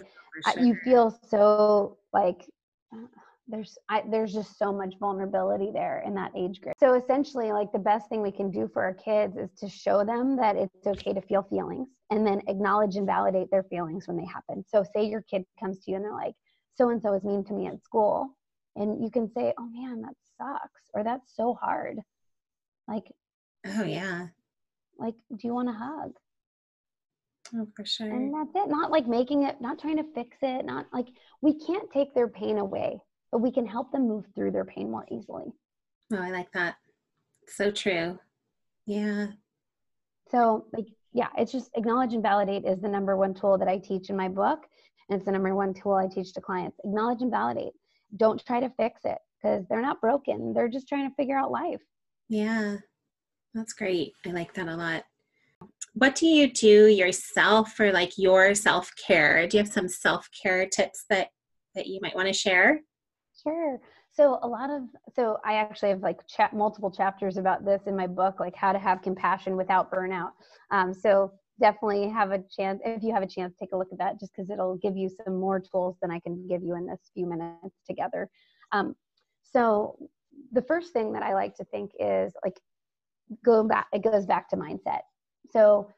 you 0.60 0.74
feel 0.84 1.16
so 1.28 1.98
like 2.12 2.48
there's 3.48 3.76
I, 3.88 4.02
there's 4.08 4.32
just 4.32 4.56
so 4.56 4.72
much 4.72 4.94
vulnerability 5.00 5.70
there 5.72 6.02
in 6.06 6.14
that 6.14 6.32
age 6.36 6.60
group. 6.60 6.74
So 6.78 6.94
essentially, 6.94 7.52
like 7.52 7.72
the 7.72 7.78
best 7.78 8.08
thing 8.08 8.22
we 8.22 8.30
can 8.30 8.50
do 8.50 8.70
for 8.72 8.82
our 8.82 8.94
kids 8.94 9.36
is 9.36 9.50
to 9.58 9.68
show 9.68 10.04
them 10.04 10.36
that 10.36 10.56
it's 10.56 10.86
okay 10.86 11.12
to 11.12 11.20
feel 11.20 11.42
feelings, 11.42 11.88
and 12.10 12.26
then 12.26 12.40
acknowledge 12.46 12.96
and 12.96 13.06
validate 13.06 13.50
their 13.50 13.64
feelings 13.64 14.06
when 14.06 14.16
they 14.16 14.26
happen. 14.26 14.64
So 14.68 14.84
say 14.94 15.04
your 15.04 15.22
kid 15.22 15.44
comes 15.58 15.80
to 15.80 15.90
you 15.90 15.96
and 15.96 16.04
they're 16.04 16.12
like, 16.14 16.34
"So 16.74 16.90
and 16.90 17.02
so 17.02 17.12
is 17.14 17.24
mean 17.24 17.44
to 17.44 17.52
me 17.52 17.66
at 17.66 17.82
school," 17.82 18.36
and 18.76 19.02
you 19.02 19.10
can 19.10 19.30
say, 19.32 19.52
"Oh 19.58 19.68
man, 19.68 20.02
that 20.02 20.14
sucks," 20.38 20.82
or 20.94 21.04
"That's 21.04 21.34
so 21.34 21.54
hard." 21.54 21.98
Like, 22.88 23.12
oh 23.66 23.84
yeah, 23.84 24.28
like, 24.98 25.14
do 25.30 25.46
you 25.46 25.54
want 25.54 25.68
a 25.68 25.72
hug? 25.72 26.12
Oh, 27.54 27.66
for 27.76 27.84
sure. 27.84 28.10
And 28.10 28.34
that's 28.34 28.64
it. 28.64 28.70
Not 28.70 28.90
like 28.90 29.06
making 29.06 29.42
it, 29.42 29.60
not 29.60 29.78
trying 29.78 29.98
to 29.98 30.04
fix 30.14 30.38
it, 30.42 30.64
not 30.64 30.86
like 30.92 31.08
we 31.42 31.58
can't 31.58 31.90
take 31.90 32.14
their 32.14 32.28
pain 32.28 32.58
away, 32.58 32.98
but 33.30 33.38
we 33.42 33.52
can 33.52 33.66
help 33.66 33.92
them 33.92 34.08
move 34.08 34.24
through 34.34 34.52
their 34.52 34.64
pain 34.64 34.90
more 34.90 35.06
easily. 35.10 35.52
Oh, 36.12 36.22
I 36.22 36.30
like 36.30 36.50
that. 36.52 36.76
So 37.48 37.70
true. 37.70 38.18
Yeah. 38.86 39.26
So, 40.30 40.66
like, 40.72 40.86
yeah, 41.12 41.28
it's 41.36 41.52
just 41.52 41.70
acknowledge 41.74 42.14
and 42.14 42.22
validate 42.22 42.64
is 42.64 42.80
the 42.80 42.88
number 42.88 43.16
one 43.16 43.34
tool 43.34 43.58
that 43.58 43.68
I 43.68 43.78
teach 43.78 44.08
in 44.08 44.16
my 44.16 44.28
book. 44.28 44.60
And 45.08 45.16
it's 45.16 45.26
the 45.26 45.32
number 45.32 45.54
one 45.54 45.74
tool 45.74 45.94
I 45.94 46.06
teach 46.06 46.32
to 46.34 46.40
clients. 46.40 46.78
Acknowledge 46.84 47.20
and 47.20 47.30
validate. 47.30 47.72
Don't 48.16 48.44
try 48.44 48.60
to 48.60 48.72
fix 48.76 49.00
it 49.04 49.18
because 49.42 49.66
they're 49.68 49.82
not 49.82 50.00
broken. 50.00 50.52
They're 50.54 50.68
just 50.68 50.88
trying 50.88 51.08
to 51.08 51.14
figure 51.14 51.36
out 51.36 51.50
life. 51.50 51.80
Yeah. 52.28 52.76
That's 53.54 53.72
great. 53.72 54.12
I 54.26 54.30
like 54.30 54.54
that 54.54 54.68
a 54.68 54.76
lot 54.76 55.04
what 55.94 56.14
do 56.14 56.26
you 56.26 56.50
do 56.52 56.86
yourself 56.86 57.72
for 57.72 57.92
like 57.92 58.12
your 58.16 58.54
self-care 58.54 59.46
do 59.46 59.56
you 59.56 59.62
have 59.62 59.72
some 59.72 59.88
self-care 59.88 60.66
tips 60.66 61.04
that 61.10 61.28
that 61.74 61.86
you 61.86 61.98
might 62.02 62.14
want 62.14 62.26
to 62.26 62.32
share 62.32 62.80
sure 63.42 63.78
so 64.10 64.38
a 64.42 64.48
lot 64.48 64.70
of 64.70 64.82
so 65.14 65.38
i 65.44 65.54
actually 65.54 65.90
have 65.90 66.02
like 66.02 66.26
chat 66.26 66.54
multiple 66.54 66.90
chapters 66.90 67.36
about 67.36 67.64
this 67.64 67.82
in 67.86 67.96
my 67.96 68.06
book 68.06 68.40
like 68.40 68.56
how 68.56 68.72
to 68.72 68.78
have 68.78 69.02
compassion 69.02 69.56
without 69.56 69.90
burnout 69.90 70.30
um, 70.70 70.92
so 70.94 71.32
definitely 71.60 72.08
have 72.08 72.32
a 72.32 72.42
chance 72.54 72.80
if 72.84 73.02
you 73.02 73.12
have 73.12 73.22
a 73.22 73.26
chance 73.26 73.54
take 73.58 73.72
a 73.72 73.76
look 73.76 73.88
at 73.92 73.98
that 73.98 74.18
just 74.18 74.32
because 74.34 74.50
it'll 74.50 74.76
give 74.76 74.96
you 74.96 75.08
some 75.24 75.38
more 75.38 75.60
tools 75.60 75.96
than 76.00 76.10
i 76.10 76.18
can 76.20 76.46
give 76.48 76.62
you 76.62 76.76
in 76.76 76.86
this 76.86 77.10
few 77.14 77.26
minutes 77.26 77.76
together 77.86 78.28
um, 78.72 78.94
so 79.42 79.96
the 80.52 80.62
first 80.62 80.92
thing 80.92 81.12
that 81.12 81.22
i 81.22 81.34
like 81.34 81.54
to 81.54 81.64
think 81.64 81.90
is 82.00 82.32
like 82.44 82.58
go 83.44 83.62
back 83.62 83.86
it 83.92 84.02
goes 84.02 84.26
back 84.26 84.48
to 84.48 84.56
mindset 84.56 85.00
so 85.50 85.88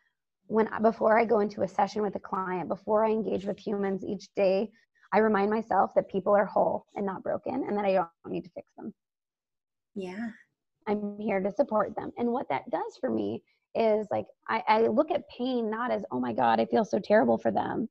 when 0.47 0.69
before 0.83 1.19
I 1.19 1.25
go 1.25 1.41
into 1.41 1.63
a 1.63 1.69
session 1.69 2.03
with 2.03 2.15
a 2.17 2.21
client, 2.21 2.69
before 2.69 3.05
I 3.05 3.11
engage 3.11 3.45
with 3.45 3.59
humans 3.59 4.05
each 4.05 4.29
day, 4.35 4.71
I 5.13 5.19
remind 5.19 5.51
myself 5.51 5.93
that 5.95 6.11
people 6.11 6.35
are 6.35 6.45
whole 6.45 6.87
and 6.95 7.07
not 7.07 7.23
broken 7.23 7.65
and 7.67 7.77
that 7.79 7.85
I 7.85 7.93
don't 7.95 8.11
need 8.27 8.45
to 8.45 8.51
fix 8.51 8.67
them. 8.77 8.93
Yeah. 9.95 10.31
I'm 10.87 11.19
here 11.19 11.41
to 11.41 11.51
support 11.53 11.97
them. 11.97 12.11
And 12.19 12.31
what 12.31 12.49
that 12.51 12.69
does 12.71 12.99
for 13.01 13.09
me 13.09 13.43
is 13.75 14.07
like 14.11 14.27
I, 14.49 14.63
I 14.69 14.87
look 14.87 15.11
at 15.11 15.29
pain 15.29 15.71
not 15.71 15.91
as, 15.91 16.03
oh 16.11 16.21
my 16.21 16.33
God, 16.33 16.61
I 16.61 16.67
feel 16.67 16.85
so 16.85 16.99
terrible 16.99 17.39
for 17.39 17.51
them, 17.51 17.89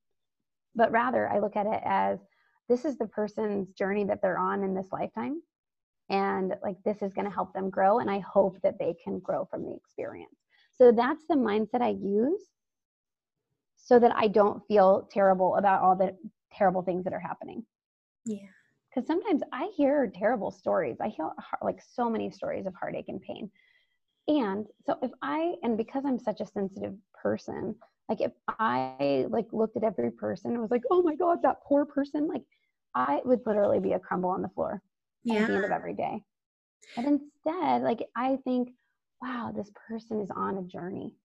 but 0.75 0.91
rather 0.91 1.29
I 1.29 1.39
look 1.39 1.55
at 1.55 1.65
it 1.65 1.81
as 1.83 2.19
this 2.69 2.85
is 2.85 2.97
the 2.97 3.07
person's 3.07 3.71
journey 3.73 4.05
that 4.05 4.21
they're 4.21 4.37
on 4.37 4.63
in 4.63 4.73
this 4.73 4.87
lifetime. 4.91 5.41
And 6.09 6.53
like 6.61 6.77
this 6.85 7.01
is 7.01 7.13
going 7.13 7.25
to 7.25 7.33
help 7.33 7.53
them 7.53 7.69
grow. 7.69 7.99
And 7.99 8.09
I 8.09 8.19
hope 8.19 8.57
that 8.63 8.77
they 8.79 8.95
can 9.03 9.19
grow 9.19 9.45
from 9.45 9.63
the 9.63 9.73
experience. 9.73 10.35
So 10.71 10.91
that's 10.91 11.23
the 11.27 11.35
mindset 11.35 11.81
I 11.81 11.89
use 11.89 12.41
so 13.77 13.99
that 13.99 14.13
I 14.15 14.27
don't 14.27 14.65
feel 14.67 15.07
terrible 15.11 15.55
about 15.57 15.81
all 15.81 15.95
the 15.95 16.15
terrible 16.51 16.81
things 16.81 17.03
that 17.03 17.13
are 17.13 17.19
happening. 17.19 17.65
Yeah. 18.25 18.47
Because 18.89 19.07
sometimes 19.07 19.41
I 19.51 19.71
hear 19.75 20.11
terrible 20.13 20.51
stories. 20.51 20.97
I 21.01 21.09
hear 21.09 21.29
like 21.61 21.79
so 21.81 22.09
many 22.09 22.29
stories 22.31 22.65
of 22.65 22.73
heartache 22.75 23.09
and 23.09 23.21
pain. 23.21 23.49
And 24.27 24.65
so 24.85 24.97
if 25.01 25.11
I, 25.21 25.55
and 25.63 25.77
because 25.77 26.03
I'm 26.05 26.19
such 26.19 26.39
a 26.39 26.47
sensitive 26.47 26.93
person, 27.13 27.75
like 28.09 28.21
if 28.21 28.31
I 28.47 29.25
like 29.29 29.47
looked 29.51 29.77
at 29.77 29.83
every 29.83 30.11
person 30.11 30.51
and 30.51 30.61
was 30.61 30.71
like, 30.71 30.83
oh 30.91 31.01
my 31.01 31.15
God, 31.15 31.39
that 31.43 31.63
poor 31.65 31.85
person, 31.85 32.27
like 32.27 32.43
I 32.95 33.19
would 33.25 33.41
literally 33.45 33.79
be 33.79 33.93
a 33.93 33.99
crumble 33.99 34.29
on 34.29 34.41
the 34.41 34.49
floor 34.49 34.81
yeah. 35.23 35.35
at 35.35 35.47
the 35.47 35.55
end 35.55 35.65
of 35.65 35.71
every 35.71 35.93
day. 35.93 36.23
But 36.95 37.05
instead, 37.05 37.81
like 37.81 38.07
I 38.15 38.37
think, 38.43 38.69
wow, 39.21 39.53
this 39.55 39.71
person 39.87 40.21
is 40.21 40.29
on 40.35 40.57
a 40.57 40.63
journey 40.63 41.15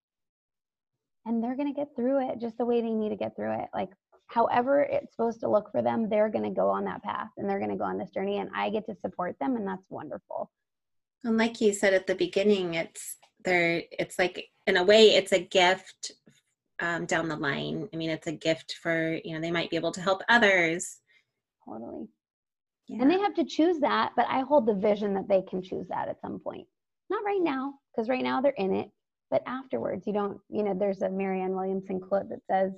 and 1.27 1.45
they're 1.45 1.57
going 1.57 1.73
to 1.73 1.79
get 1.79 1.95
through 1.95 2.29
it 2.29 2.41
just 2.41 2.57
the 2.59 2.65
way 2.65 2.81
they 2.81 2.91
need 2.91 3.11
to 3.11 3.17
get 3.17 3.37
through 3.37 3.53
it. 3.61 3.69
Like, 3.75 3.91
however 4.29 4.83
it's 4.83 5.13
supposed 5.13 5.41
to 5.41 5.49
look 5.49 5.71
for 5.73 5.83
them, 5.83 6.09
they're 6.09 6.31
going 6.31 6.45
to 6.45 6.51
go 6.51 6.69
on 6.71 6.85
that 6.85 7.03
path 7.03 7.29
and 7.37 7.49
they're 7.49 7.59
going 7.59 7.71
to 7.71 7.77
go 7.77 7.85
on 7.85 7.99
this 7.99 8.11
journey, 8.11 8.39
and 8.39 8.51
I 8.55 8.71
get 8.71 8.87
to 8.87 8.95
support 8.95 9.37
them, 9.41 9.57
and 9.57 9.67
that's 9.67 9.85
wonderful. 9.91 10.51
And 11.25 11.37
like 11.37 11.61
you 11.61 11.73
said 11.73 11.95
at 11.95 12.07
the 12.07 12.15
beginning, 12.15 12.75
it's 12.75 13.17
there. 13.45 13.83
It's 13.93 14.19
like 14.19 14.47
in 14.67 14.77
a 14.77 14.85
way, 14.85 15.15
it's 15.15 15.33
a 15.33 15.41
gift 15.41 16.13
um, 16.81 17.07
down 17.07 17.29
the 17.29 17.37
line. 17.37 17.89
I 17.93 17.97
mean, 17.97 18.11
it's 18.11 18.27
a 18.27 18.33
gift 18.33 18.77
for 18.83 19.19
you 19.25 19.35
know 19.35 19.41
they 19.41 19.51
might 19.51 19.71
be 19.71 19.77
able 19.77 19.93
to 19.93 20.01
help 20.01 20.23
others. 20.29 21.01
Totally. 21.69 22.09
Yeah. 22.89 23.03
And 23.03 23.11
they 23.11 23.19
have 23.19 23.35
to 23.35 23.45
choose 23.45 23.79
that, 23.81 24.13
but 24.17 24.27
I 24.29 24.41
hold 24.41 24.67
the 24.67 24.75
vision 24.75 25.13
that 25.15 25.29
they 25.29 25.43
can 25.43 25.63
choose 25.63 25.87
that 25.89 26.09
at 26.09 26.21
some 26.23 26.39
point. 26.39 26.67
Not 27.11 27.25
right 27.25 27.43
now, 27.43 27.75
because 27.93 28.09
right 28.09 28.23
now 28.23 28.41
they're 28.41 28.53
in 28.57 28.75
it. 28.75 28.91
But 29.31 29.43
afterwards, 29.47 30.07
you 30.07 30.15
don't, 30.15 30.39
you 30.49 30.63
know, 30.63 30.75
there's 30.75 31.03
a 31.03 31.11
Marianne 31.11 31.55
Williamson 31.55 32.01
quote 32.01 32.31
that 32.31 32.41
says, 32.51 32.73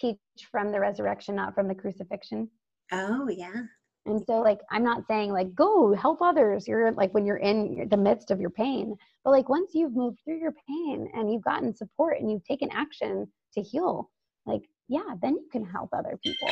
teach 0.00 0.18
from 0.50 0.72
the 0.72 0.80
resurrection, 0.80 1.36
not 1.36 1.54
from 1.54 1.68
the 1.68 1.74
crucifixion. 1.76 2.50
Oh, 2.90 3.28
yeah. 3.28 3.62
And 4.04 4.20
so, 4.26 4.40
like, 4.40 4.58
I'm 4.70 4.82
not 4.82 5.06
saying, 5.06 5.32
like, 5.32 5.54
go 5.54 5.94
help 5.94 6.22
others. 6.22 6.66
You're 6.66 6.90
like 6.92 7.14
when 7.14 7.24
you're 7.24 7.36
in 7.36 7.88
the 7.88 7.96
midst 7.96 8.30
of 8.30 8.40
your 8.40 8.50
pain. 8.50 8.96
But, 9.24 9.30
like, 9.30 9.48
once 9.48 9.72
you've 9.74 9.94
moved 9.94 10.18
through 10.24 10.40
your 10.40 10.54
pain 10.68 11.08
and 11.14 11.32
you've 11.32 11.44
gotten 11.44 11.74
support 11.74 12.18
and 12.20 12.30
you've 12.30 12.44
taken 12.44 12.68
action 12.72 13.28
to 13.54 13.62
heal, 13.62 14.10
like, 14.44 14.62
yeah, 14.88 15.14
then 15.20 15.34
you 15.34 15.48
can 15.52 15.64
help 15.64 15.90
other 15.92 16.18
people. 16.22 16.50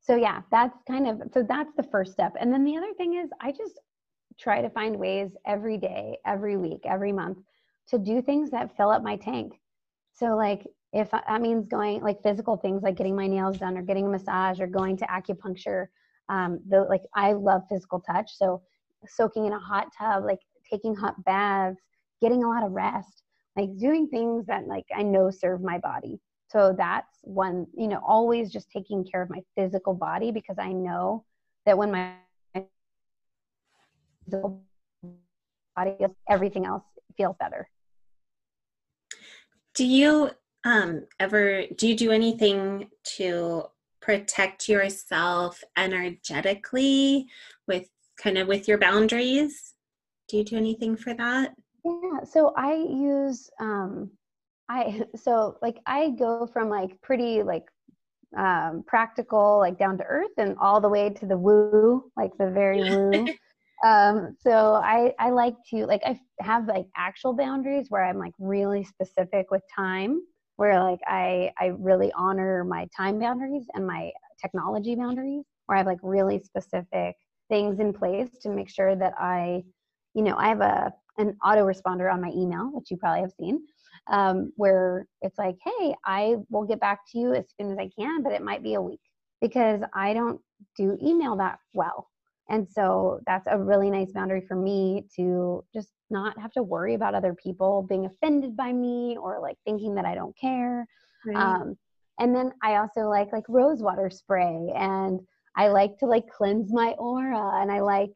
So, 0.00 0.16
yeah, 0.16 0.42
that's 0.50 0.76
kind 0.86 1.08
of 1.08 1.22
so 1.32 1.42
that's 1.42 1.72
the 1.76 1.82
first 1.84 2.12
step. 2.12 2.34
And 2.38 2.52
then 2.52 2.64
the 2.64 2.76
other 2.76 2.92
thing 2.94 3.14
is, 3.14 3.30
I 3.40 3.52
just 3.52 3.80
try 4.38 4.60
to 4.60 4.70
find 4.70 4.96
ways 4.96 5.30
every 5.46 5.78
day, 5.78 6.18
every 6.26 6.56
week, 6.56 6.80
every 6.84 7.12
month 7.12 7.38
to 7.88 7.98
do 7.98 8.20
things 8.20 8.50
that 8.50 8.76
fill 8.76 8.90
up 8.90 9.02
my 9.02 9.16
tank. 9.16 9.58
So, 10.12 10.36
like, 10.36 10.66
if 10.92 11.10
that 11.12 11.40
means 11.40 11.66
going 11.66 12.02
like 12.02 12.22
physical 12.22 12.56
things 12.56 12.82
like 12.82 12.96
getting 12.96 13.14
my 13.14 13.26
nails 13.26 13.58
done 13.58 13.78
or 13.78 13.82
getting 13.82 14.06
a 14.06 14.10
massage 14.10 14.60
or 14.60 14.66
going 14.66 14.96
to 14.98 15.06
acupuncture, 15.06 15.86
um, 16.30 16.60
the 16.68 16.82
like 16.88 17.02
I 17.14 17.32
love 17.32 17.62
physical 17.68 18.00
touch. 18.00 18.30
So, 18.36 18.62
soaking 19.06 19.46
in 19.46 19.52
a 19.52 19.58
hot 19.58 19.88
tub, 19.98 20.24
like 20.24 20.38
taking 20.70 20.94
hot 20.94 21.22
baths, 21.24 21.80
getting 22.22 22.44
a 22.44 22.48
lot 22.48 22.64
of 22.64 22.72
rest, 22.72 23.24
like 23.56 23.76
doing 23.76 24.08
things 24.08 24.46
that 24.46 24.66
like 24.66 24.86
I 24.96 25.02
know 25.02 25.30
serve 25.30 25.60
my 25.60 25.78
body. 25.78 26.20
So 26.48 26.74
that's 26.76 27.18
one, 27.22 27.66
you 27.76 27.88
know, 27.88 28.00
always 28.06 28.50
just 28.52 28.70
taking 28.70 29.04
care 29.04 29.22
of 29.22 29.30
my 29.30 29.40
physical 29.56 29.94
body 29.94 30.32
because 30.32 30.56
I 30.58 30.72
know 30.72 31.24
that 31.66 31.76
when 31.78 31.92
my 31.92 32.14
physical 34.26 34.62
body 35.76 35.94
feels, 35.98 36.12
everything 36.28 36.66
else 36.66 36.84
feels 37.16 37.36
better. 37.38 37.68
Do 39.74 39.86
you 39.86 40.30
um, 40.64 41.06
ever 41.18 41.64
do 41.76 41.88
you 41.88 41.96
do 41.96 42.10
anything 42.10 42.90
to 43.16 43.64
protect 44.00 44.68
yourself 44.68 45.62
energetically 45.76 47.26
with 47.66 47.88
kind 48.16 48.38
of 48.38 48.48
with 48.48 48.68
your 48.68 48.78
boundaries? 48.78 49.74
Do 50.28 50.36
you 50.36 50.44
do 50.44 50.56
anything 50.56 50.96
for 50.96 51.14
that? 51.14 51.52
Yeah, 51.84 52.24
so 52.24 52.52
I 52.56 52.74
use 52.74 53.50
um 53.60 54.10
I 54.68 55.02
so 55.16 55.56
like 55.62 55.78
I 55.86 56.10
go 56.10 56.46
from 56.46 56.68
like 56.68 57.00
pretty 57.02 57.42
like 57.42 57.64
um 58.36 58.84
practical 58.86 59.58
like 59.58 59.78
down 59.78 59.98
to 59.98 60.04
earth 60.04 60.30
and 60.38 60.56
all 60.60 60.80
the 60.80 60.88
way 60.88 61.10
to 61.10 61.26
the 61.26 61.36
woo 61.36 62.04
like 62.16 62.30
the 62.38 62.48
very 62.48 62.80
woo 62.90 63.28
um 63.84 64.36
so 64.38 64.74
i 64.74 65.12
i 65.18 65.30
like 65.30 65.56
to 65.68 65.84
like 65.86 66.02
i 66.06 66.16
have 66.38 66.68
like 66.68 66.86
actual 66.96 67.32
boundaries 67.32 67.86
where 67.88 68.04
i'm 68.04 68.18
like 68.18 68.34
really 68.38 68.84
specific 68.84 69.50
with 69.50 69.62
time 69.74 70.20
where 70.60 70.78
like 70.84 71.00
i 71.06 71.50
i 71.58 71.72
really 71.78 72.12
honor 72.14 72.64
my 72.64 72.86
time 72.94 73.18
boundaries 73.18 73.64
and 73.72 73.86
my 73.86 74.10
technology 74.38 74.94
boundaries 74.94 75.42
where 75.64 75.76
i 75.76 75.78
have 75.78 75.86
like 75.86 75.98
really 76.02 76.38
specific 76.38 77.16
things 77.48 77.80
in 77.80 77.94
place 77.94 78.28
to 78.42 78.50
make 78.50 78.68
sure 78.68 78.94
that 78.94 79.14
i 79.18 79.62
you 80.12 80.22
know 80.22 80.36
i 80.36 80.48
have 80.48 80.60
a 80.60 80.92
an 81.16 81.34
autoresponder 81.42 82.12
on 82.12 82.20
my 82.20 82.28
email 82.36 82.68
which 82.74 82.90
you 82.90 82.98
probably 82.98 83.22
have 83.22 83.32
seen 83.40 83.58
um, 84.08 84.52
where 84.56 85.06
it's 85.22 85.38
like 85.38 85.56
hey 85.64 85.94
i 86.04 86.36
will 86.50 86.66
get 86.66 86.78
back 86.78 87.00
to 87.10 87.18
you 87.18 87.32
as 87.32 87.46
soon 87.58 87.72
as 87.72 87.78
i 87.78 87.88
can 87.98 88.22
but 88.22 88.32
it 88.32 88.42
might 88.42 88.62
be 88.62 88.74
a 88.74 88.82
week 88.82 89.00
because 89.40 89.80
i 89.94 90.12
don't 90.12 90.42
do 90.76 90.98
email 91.02 91.36
that 91.36 91.58
well 91.72 92.06
And 92.50 92.68
so 92.68 93.20
that's 93.26 93.46
a 93.48 93.56
really 93.56 93.90
nice 93.90 94.12
boundary 94.12 94.44
for 94.46 94.56
me 94.56 95.04
to 95.16 95.64
just 95.72 95.92
not 96.10 96.38
have 96.38 96.52
to 96.52 96.62
worry 96.64 96.94
about 96.94 97.14
other 97.14 97.34
people 97.34 97.86
being 97.88 98.06
offended 98.06 98.56
by 98.56 98.72
me 98.72 99.16
or 99.16 99.40
like 99.40 99.56
thinking 99.64 99.94
that 99.94 100.04
I 100.04 100.16
don't 100.16 100.36
care. 100.36 100.86
Right. 101.24 101.36
Um, 101.36 101.76
and 102.18 102.34
then 102.34 102.52
I 102.62 102.76
also 102.76 103.02
like 103.02 103.32
like 103.32 103.44
rose 103.48 103.80
water 103.80 104.10
spray 104.10 104.72
and 104.76 105.20
I 105.56 105.68
like 105.68 105.96
to 105.98 106.06
like 106.06 106.28
cleanse 106.28 106.72
my 106.72 106.90
aura 106.98 107.60
and 107.60 107.70
I 107.70 107.80
like 107.80 108.12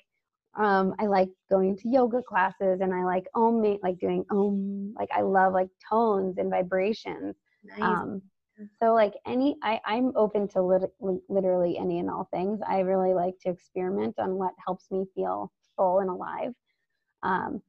um 0.56 0.94
I 0.98 1.06
like 1.06 1.30
going 1.50 1.76
to 1.78 1.88
yoga 1.88 2.22
classes 2.22 2.80
and 2.80 2.92
I 2.92 3.04
like 3.04 3.24
om 3.34 3.62
like 3.82 3.98
doing 3.98 4.24
om 4.30 4.94
like 4.98 5.10
I 5.12 5.22
love 5.22 5.52
like 5.52 5.68
tones 5.88 6.38
and 6.38 6.50
vibrations. 6.50 7.36
Nice. 7.64 7.80
Um 7.80 8.22
so 8.82 8.92
like 8.92 9.14
any 9.26 9.56
I 9.62 9.80
I'm 9.84 10.12
open 10.16 10.48
to 10.48 10.62
lit- 10.62 10.94
literally 11.28 11.78
any 11.78 11.98
and 11.98 12.10
all 12.10 12.28
things. 12.32 12.60
I 12.66 12.80
really 12.80 13.14
like 13.14 13.34
to 13.40 13.50
experiment 13.50 14.14
on 14.18 14.36
what 14.36 14.54
helps 14.64 14.90
me 14.90 15.04
feel 15.14 15.52
full 15.76 16.00
and 16.00 16.10
alive. 16.10 16.52
Um 17.22 17.62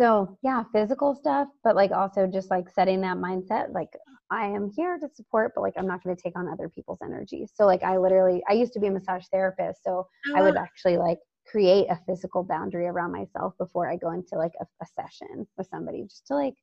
so 0.00 0.38
yeah 0.42 0.62
physical 0.72 1.14
stuff 1.14 1.48
but 1.62 1.76
like 1.76 1.90
also 1.90 2.26
just 2.26 2.50
like 2.50 2.70
setting 2.70 3.00
that 3.00 3.16
mindset 3.16 3.72
like 3.74 3.90
i 4.30 4.46
am 4.46 4.70
here 4.74 4.98
to 4.98 5.08
support 5.14 5.52
but 5.54 5.60
like 5.60 5.74
i'm 5.76 5.86
not 5.86 6.02
going 6.02 6.14
to 6.16 6.22
take 6.22 6.36
on 6.38 6.48
other 6.48 6.68
people's 6.68 7.00
energy 7.04 7.46
so 7.52 7.66
like 7.66 7.82
i 7.82 7.98
literally 7.98 8.42
i 8.48 8.52
used 8.54 8.72
to 8.72 8.80
be 8.80 8.86
a 8.86 8.90
massage 8.90 9.24
therapist 9.30 9.82
so 9.84 10.06
i 10.34 10.42
would 10.42 10.56
actually 10.56 10.96
like 10.96 11.18
create 11.46 11.86
a 11.90 11.98
physical 12.06 12.42
boundary 12.42 12.86
around 12.86 13.12
myself 13.12 13.52
before 13.58 13.90
i 13.90 13.96
go 13.96 14.12
into 14.12 14.36
like 14.36 14.52
a, 14.60 14.64
a 14.82 14.86
session 14.86 15.46
with 15.58 15.66
somebody 15.68 16.02
just 16.04 16.26
to 16.26 16.34
like 16.34 16.54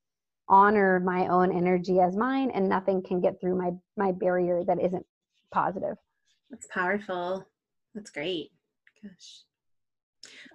honor 0.50 1.00
my 1.00 1.28
own 1.28 1.52
energy 1.52 2.00
as 2.00 2.16
mine 2.16 2.52
and 2.52 2.68
nothing 2.70 3.02
can 3.02 3.20
get 3.20 3.40
through 3.40 3.58
my 3.58 3.72
my 3.98 4.12
barrier 4.12 4.64
that 4.66 4.82
isn't 4.82 5.06
positive 5.52 5.98
that's 6.50 6.68
powerful 6.72 7.46
that's 7.94 8.12
great 8.12 8.52
gosh 9.04 9.44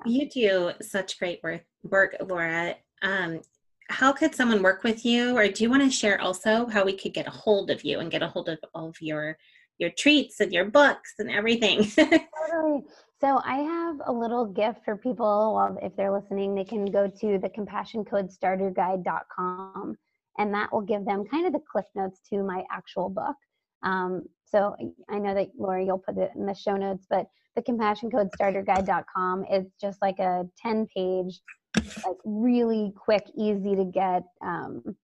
you 0.04 0.28
do 0.28 0.72
such 0.80 1.18
great 1.18 1.40
work, 1.42 1.64
work 1.82 2.16
Laura. 2.20 2.76
Um, 3.02 3.40
how 3.88 4.12
could 4.12 4.34
someone 4.34 4.62
work 4.62 4.84
with 4.84 5.04
you, 5.04 5.36
or 5.36 5.48
do 5.48 5.64
you 5.64 5.70
want 5.70 5.82
to 5.82 5.90
share 5.90 6.20
also 6.20 6.66
how 6.66 6.84
we 6.84 6.96
could 6.96 7.12
get 7.12 7.26
a 7.26 7.30
hold 7.30 7.70
of 7.70 7.84
you 7.84 8.00
and 8.00 8.10
get 8.10 8.22
a 8.22 8.28
hold 8.28 8.48
of 8.48 8.58
all 8.74 8.88
of 8.88 9.00
your 9.00 9.36
your 9.78 9.90
treats 9.90 10.40
and 10.40 10.52
your 10.52 10.64
books 10.66 11.14
and 11.18 11.30
everything? 11.30 11.84
totally. 11.96 12.84
So 13.22 13.40
I 13.44 13.58
have 13.58 14.00
a 14.06 14.12
little 14.12 14.46
gift 14.46 14.84
for 14.84 14.96
people. 14.96 15.54
Well, 15.54 15.78
if 15.80 15.94
they're 15.94 16.10
listening, 16.10 16.56
they 16.56 16.64
can 16.64 16.86
go 16.86 17.06
to 17.06 17.38
the 17.38 17.48
compassioncodestarterguide.com, 17.48 19.96
and 20.38 20.54
that 20.54 20.72
will 20.72 20.80
give 20.80 21.04
them 21.04 21.24
kind 21.30 21.46
of 21.46 21.52
the 21.52 21.60
cliff 21.60 21.84
notes 21.94 22.18
to 22.30 22.42
my 22.42 22.64
actual 22.72 23.08
book. 23.08 23.36
Um, 23.84 24.24
so 24.44 24.74
I 25.08 25.20
know 25.20 25.34
that 25.34 25.50
Laura, 25.56 25.84
you'll 25.84 25.98
put 25.98 26.18
it 26.18 26.32
in 26.34 26.46
the 26.46 26.54
show 26.54 26.76
notes, 26.76 27.06
but 27.08 27.28
the 27.54 27.62
compassioncodestarterguide.com 27.62 29.44
is 29.52 29.66
just 29.80 30.02
like 30.02 30.18
a 30.18 30.48
10 30.60 30.88
page, 30.88 31.40
like 31.76 32.16
really 32.24 32.92
quick, 32.96 33.22
easy 33.38 33.76
to 33.76 33.84
get. 33.84 34.24
Um, 34.44 34.96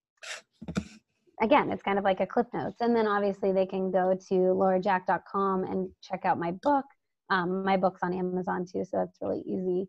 again, 1.40 1.70
it's 1.70 1.84
kind 1.84 2.00
of 2.00 2.04
like 2.04 2.18
a 2.18 2.26
clip 2.26 2.52
notes. 2.52 2.80
And 2.80 2.96
then 2.96 3.06
obviously 3.06 3.52
they 3.52 3.66
can 3.66 3.92
go 3.92 4.18
to 4.28 4.34
laurajack.com 4.34 5.62
and 5.62 5.88
check 6.02 6.24
out 6.24 6.36
my 6.36 6.50
book. 6.50 6.84
Um, 7.30 7.64
my 7.64 7.76
book's 7.76 8.00
on 8.02 8.14
Amazon 8.14 8.64
too, 8.64 8.84
so 8.84 8.98
that's 8.98 9.18
really 9.20 9.42
easy. 9.46 9.88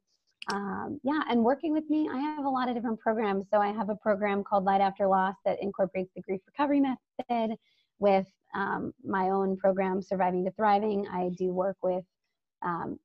Um, 0.51 0.99
yeah, 1.03 1.21
and 1.29 1.43
working 1.43 1.73
with 1.73 1.89
me, 1.89 2.09
I 2.11 2.17
have 2.17 2.45
a 2.45 2.49
lot 2.49 2.69
of 2.69 2.75
different 2.75 2.99
programs. 2.99 3.45
So 3.51 3.59
I 3.59 3.71
have 3.71 3.89
a 3.89 3.95
program 3.95 4.43
called 4.43 4.63
Light 4.63 4.81
After 4.81 5.07
Loss 5.07 5.35
that 5.45 5.61
incorporates 5.61 6.11
the 6.15 6.21
grief 6.21 6.41
recovery 6.47 6.81
method 6.81 7.55
with 7.99 8.25
um, 8.55 8.93
my 9.03 9.29
own 9.29 9.57
program, 9.57 10.01
Surviving 10.01 10.43
to 10.45 10.51
Thriving. 10.51 11.07
I 11.07 11.29
do 11.37 11.51
work 11.51 11.77
with 11.83 12.03
um, 12.63 12.97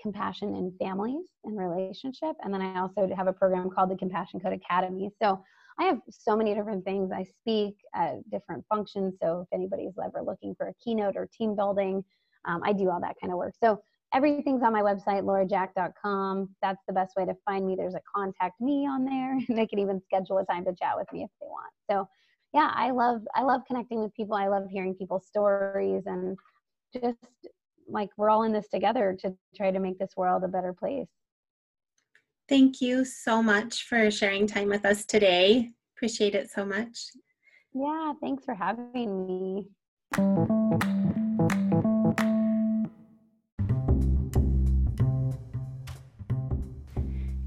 compassion 0.00 0.54
in 0.56 0.72
families 0.78 1.26
and 1.44 1.58
relationship. 1.58 2.36
And 2.42 2.52
then 2.52 2.62
I 2.62 2.80
also 2.80 3.08
have 3.14 3.26
a 3.26 3.32
program 3.32 3.70
called 3.70 3.90
the 3.90 3.96
Compassion 3.96 4.40
Code 4.40 4.52
Academy. 4.52 5.10
So 5.22 5.42
I 5.78 5.84
have 5.84 5.98
so 6.10 6.36
many 6.36 6.54
different 6.54 6.84
things. 6.84 7.10
I 7.12 7.24
speak 7.24 7.76
at 7.94 8.28
different 8.30 8.64
functions. 8.68 9.14
So 9.22 9.40
if 9.40 9.48
anybody's 9.52 9.94
ever 10.04 10.22
looking 10.24 10.54
for 10.56 10.68
a 10.68 10.74
keynote 10.82 11.16
or 11.16 11.28
team 11.36 11.54
building, 11.54 12.04
um, 12.46 12.62
I 12.64 12.72
do 12.72 12.90
all 12.90 13.00
that 13.00 13.16
kind 13.20 13.32
of 13.32 13.38
work. 13.38 13.54
So 13.62 13.80
everything's 14.12 14.62
on 14.62 14.72
my 14.72 14.82
website, 14.82 15.22
laurajack.com. 15.22 16.48
That's 16.62 16.82
the 16.86 16.92
best 16.92 17.14
way 17.16 17.24
to 17.26 17.34
find 17.44 17.66
me. 17.66 17.76
There's 17.76 17.94
a 17.94 18.00
contact 18.14 18.60
me 18.60 18.86
on 18.86 19.04
there, 19.04 19.32
and 19.48 19.58
they 19.58 19.66
can 19.66 19.78
even 19.78 20.00
schedule 20.04 20.38
a 20.38 20.44
time 20.44 20.64
to 20.64 20.74
chat 20.74 20.96
with 20.96 21.06
me 21.12 21.22
if 21.22 21.30
they 21.40 21.46
want. 21.46 21.72
So 21.90 22.08
yeah, 22.52 22.72
I 22.74 22.90
love 22.90 23.22
I 23.34 23.42
love 23.42 23.62
connecting 23.66 24.02
with 24.02 24.14
people. 24.14 24.34
I 24.34 24.48
love 24.48 24.64
hearing 24.70 24.94
people's 24.94 25.26
stories 25.26 26.02
and 26.06 26.36
just 26.92 27.18
like 27.88 28.10
we're 28.16 28.30
all 28.30 28.44
in 28.44 28.52
this 28.52 28.68
together 28.68 29.16
to 29.20 29.34
try 29.56 29.70
to 29.70 29.78
make 29.78 29.98
this 29.98 30.12
world 30.16 30.44
a 30.44 30.48
better 30.48 30.72
place. 30.72 31.08
Thank 32.48 32.80
you 32.80 33.04
so 33.04 33.42
much 33.42 33.84
for 33.84 34.10
sharing 34.10 34.46
time 34.46 34.68
with 34.68 34.84
us 34.84 35.04
today. 35.04 35.70
Appreciate 35.96 36.34
it 36.34 36.50
so 36.50 36.64
much. 36.64 36.98
Yeah, 37.72 38.14
thanks 38.20 38.44
for 38.44 38.54
having 38.54 39.26
me. 39.26 39.68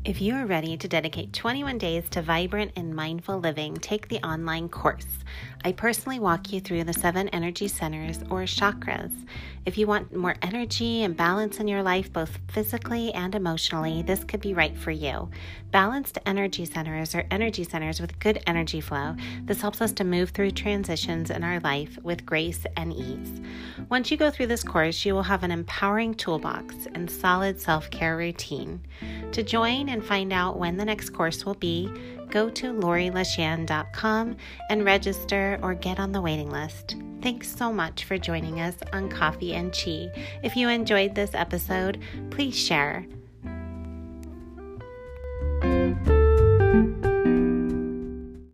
If 0.05 0.19
you 0.19 0.35
are 0.35 0.45
ready 0.45 0.75
to 0.75 0.87
dedicate 0.89 1.31
21 1.31 1.77
days 1.77 2.03
to 2.09 2.21
vibrant 2.21 2.73
and 2.75 2.93
mindful 2.93 3.39
living, 3.39 3.75
take 3.75 4.09
the 4.09 4.19
online 4.19 4.67
course. 4.67 5.07
I 5.63 5.71
personally 5.71 6.19
walk 6.19 6.51
you 6.51 6.59
through 6.59 6.83
the 6.83 6.91
seven 6.91 7.29
energy 7.29 7.69
centers 7.69 8.17
or 8.29 8.41
chakras. 8.41 9.13
If 9.65 9.77
you 9.77 9.87
want 9.87 10.13
more 10.13 10.35
energy 10.41 11.03
and 11.03 11.15
balance 11.15 11.57
in 11.57 11.69
your 11.69 11.83
life, 11.83 12.11
both 12.11 12.37
physically 12.49 13.13
and 13.13 13.33
emotionally, 13.33 14.01
this 14.01 14.25
could 14.25 14.41
be 14.41 14.53
right 14.53 14.77
for 14.77 14.91
you. 14.91 15.29
Balanced 15.71 16.17
energy 16.25 16.65
centers 16.65 17.15
are 17.15 17.25
energy 17.31 17.63
centers 17.63 18.01
with 18.01 18.19
good 18.19 18.43
energy 18.45 18.81
flow. 18.81 19.15
This 19.45 19.61
helps 19.61 19.81
us 19.81 19.93
to 19.93 20.03
move 20.03 20.31
through 20.31 20.51
transitions 20.51 21.29
in 21.29 21.45
our 21.45 21.61
life 21.61 21.97
with 22.03 22.25
grace 22.25 22.65
and 22.75 22.91
ease. 22.91 23.39
Once 23.89 24.11
you 24.11 24.17
go 24.17 24.29
through 24.29 24.47
this 24.47 24.65
course, 24.65 25.05
you 25.05 25.13
will 25.13 25.23
have 25.23 25.43
an 25.43 25.51
empowering 25.51 26.13
toolbox 26.13 26.75
and 26.93 27.09
solid 27.09 27.57
self 27.61 27.89
care 27.89 28.17
routine. 28.17 28.81
To 29.31 29.43
join 29.43 29.87
and 29.87 30.03
find 30.03 30.33
out 30.33 30.59
when 30.59 30.75
the 30.75 30.85
next 30.85 31.11
course 31.11 31.45
will 31.45 31.55
be, 31.55 31.89
go 32.29 32.49
to 32.49 32.73
lorilashan.com 32.73 34.37
and 34.69 34.85
register 34.85 35.59
or 35.61 35.73
get 35.73 35.99
on 35.99 36.11
the 36.11 36.21
waiting 36.21 36.49
list. 36.49 36.95
Thanks 37.21 37.55
so 37.55 37.71
much 37.71 38.03
for 38.03 38.17
joining 38.17 38.59
us 38.59 38.75
on 38.91 39.09
Coffee 39.09 39.53
and 39.53 39.71
Chi. 39.71 40.09
If 40.43 40.55
you 40.55 40.67
enjoyed 40.69 41.15
this 41.15 41.33
episode, 41.33 42.01
please 42.31 42.57
share 42.57 43.05